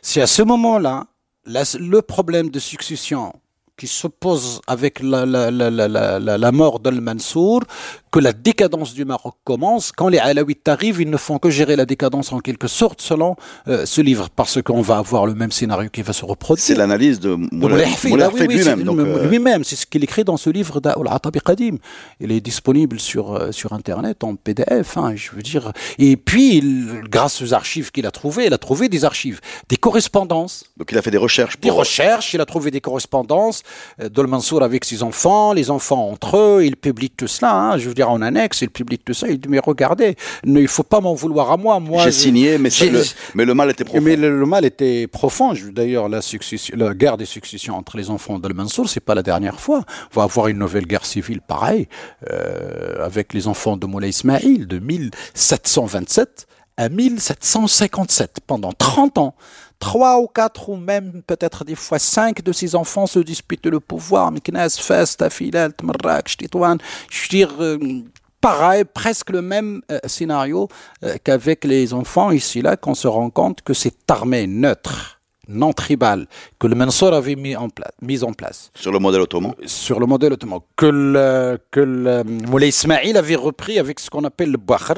[0.03, 1.07] C'est à ce moment-là,
[1.47, 3.33] le problème de succession
[3.77, 7.62] qui s'oppose avec la, la, la, la, la mort d'Al-Mansour,
[8.12, 9.91] que la décadence du Maroc commence.
[9.91, 13.35] Quand les Alaouites arrivent, ils ne font que gérer la décadence en quelque sorte selon
[13.66, 16.64] euh, ce livre, parce qu'on va avoir le même scénario qui va se reproduire.
[16.64, 17.87] C'est l'analyse de Moulay
[18.47, 18.89] lui-même.
[18.89, 19.29] Euh...
[19.29, 21.79] Lui-même, c'est ce qu'il écrit dans ce livre d'Aoul Atabi Qadim.
[22.20, 25.72] Il est disponible sur, euh, sur Internet en PDF, hein, je veux dire.
[25.99, 29.77] Et puis, il, grâce aux archives qu'il a trouvées, il a trouvé des archives, des
[29.77, 30.66] correspondances.
[30.77, 31.57] Donc il a fait des recherches.
[31.57, 31.68] Pour...
[31.68, 33.64] Des recherches, il a trouvé des correspondances
[34.01, 37.79] euh, d'Ol Mansour avec ses enfants, les enfants entre eux, il publie tout cela, hein,
[37.79, 40.69] je veux dire en annexe, il publie tout ça, il dit mais regardez, ne, il
[40.69, 41.81] faut pas m'en vouloir à moi.
[41.81, 43.03] moi J'ai signé, mais, le,
[43.35, 44.05] mais le mal était profond.
[44.05, 45.55] Mais le, le mal était profond.
[45.73, 46.21] D'ailleurs, la,
[46.75, 49.85] la guerre des successions entre les enfants d'Al Mansour, c'est pas la dernière fois.
[50.15, 51.89] On va avoir une nouvelle guerre civile pareille
[52.31, 56.47] euh, avec les enfants de Moulay Ismail de 1727
[56.77, 59.35] à 1757 pendant 30 ans
[59.85, 63.80] trois ou quatre ou même peut-être des fois cinq de ces enfants se disputent le
[63.80, 64.32] pouvoir.
[64.32, 66.78] Meknès, Fès, Tafilal, Tmarrak, Titouan.
[67.11, 67.78] Je veux dire, euh,
[68.41, 70.68] pareil, presque le même euh, scénario
[71.03, 75.72] euh, qu'avec les enfants ici là, qu'on se rend compte que cette armée neutre non
[75.72, 76.26] tribale
[76.59, 78.70] que le Mansour avait mis en, place, mis en place.
[78.74, 80.61] Sur le modèle ottoman Sur le modèle ottoman.
[80.76, 84.95] Que le, que le Moulay Ismail avait repris avec ce qu'on appelle le Bakhr.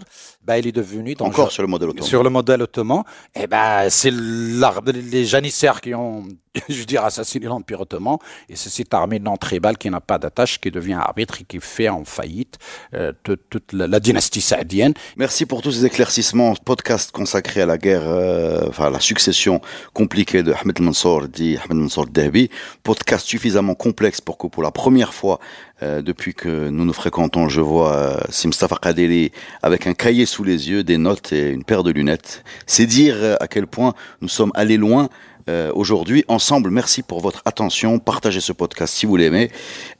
[0.46, 1.14] Ben, il est devenu...
[1.14, 2.08] Donc, Encore sur le modèle ottoman.
[2.08, 3.02] Sur le modèle ottoman.
[3.34, 6.24] Et ben, c'est les janissaires qui ont,
[6.68, 8.18] je veux dire, assassiné l'Empire ottoman.
[8.48, 11.58] Et c'est cette armée non tribale qui n'a pas d'attache, qui devient arbitre et qui
[11.58, 12.58] fait en faillite
[12.94, 14.94] euh, toute, toute la, la, dynastie saadienne.
[15.16, 16.54] Merci pour tous ces éclaircissements.
[16.64, 19.60] Podcast consacré à la guerre, euh, enfin, à la succession
[19.94, 22.50] compliquée de Ahmed Mansour, dit Ahmed Mansour Dehbi.
[22.84, 25.40] Podcast suffisamment complexe pour que pour la première fois
[25.82, 30.42] euh, depuis que nous nous fréquentons, je vois euh, Simstafa Kadeli avec un cahier sous
[30.44, 32.44] les yeux, des notes et une paire de lunettes.
[32.66, 35.08] C'est dire euh, à quel point nous sommes allés loin
[35.48, 36.70] euh, aujourd'hui ensemble.
[36.70, 37.98] Merci pour votre attention.
[37.98, 39.50] Partagez ce podcast si vous l'aimez.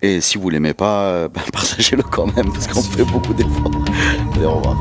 [0.03, 3.71] Et si vous l'aimez pas, ben, partagez-le quand même parce qu'on fait beaucoup d'efforts.
[4.35, 4.81] Allez, au revoir.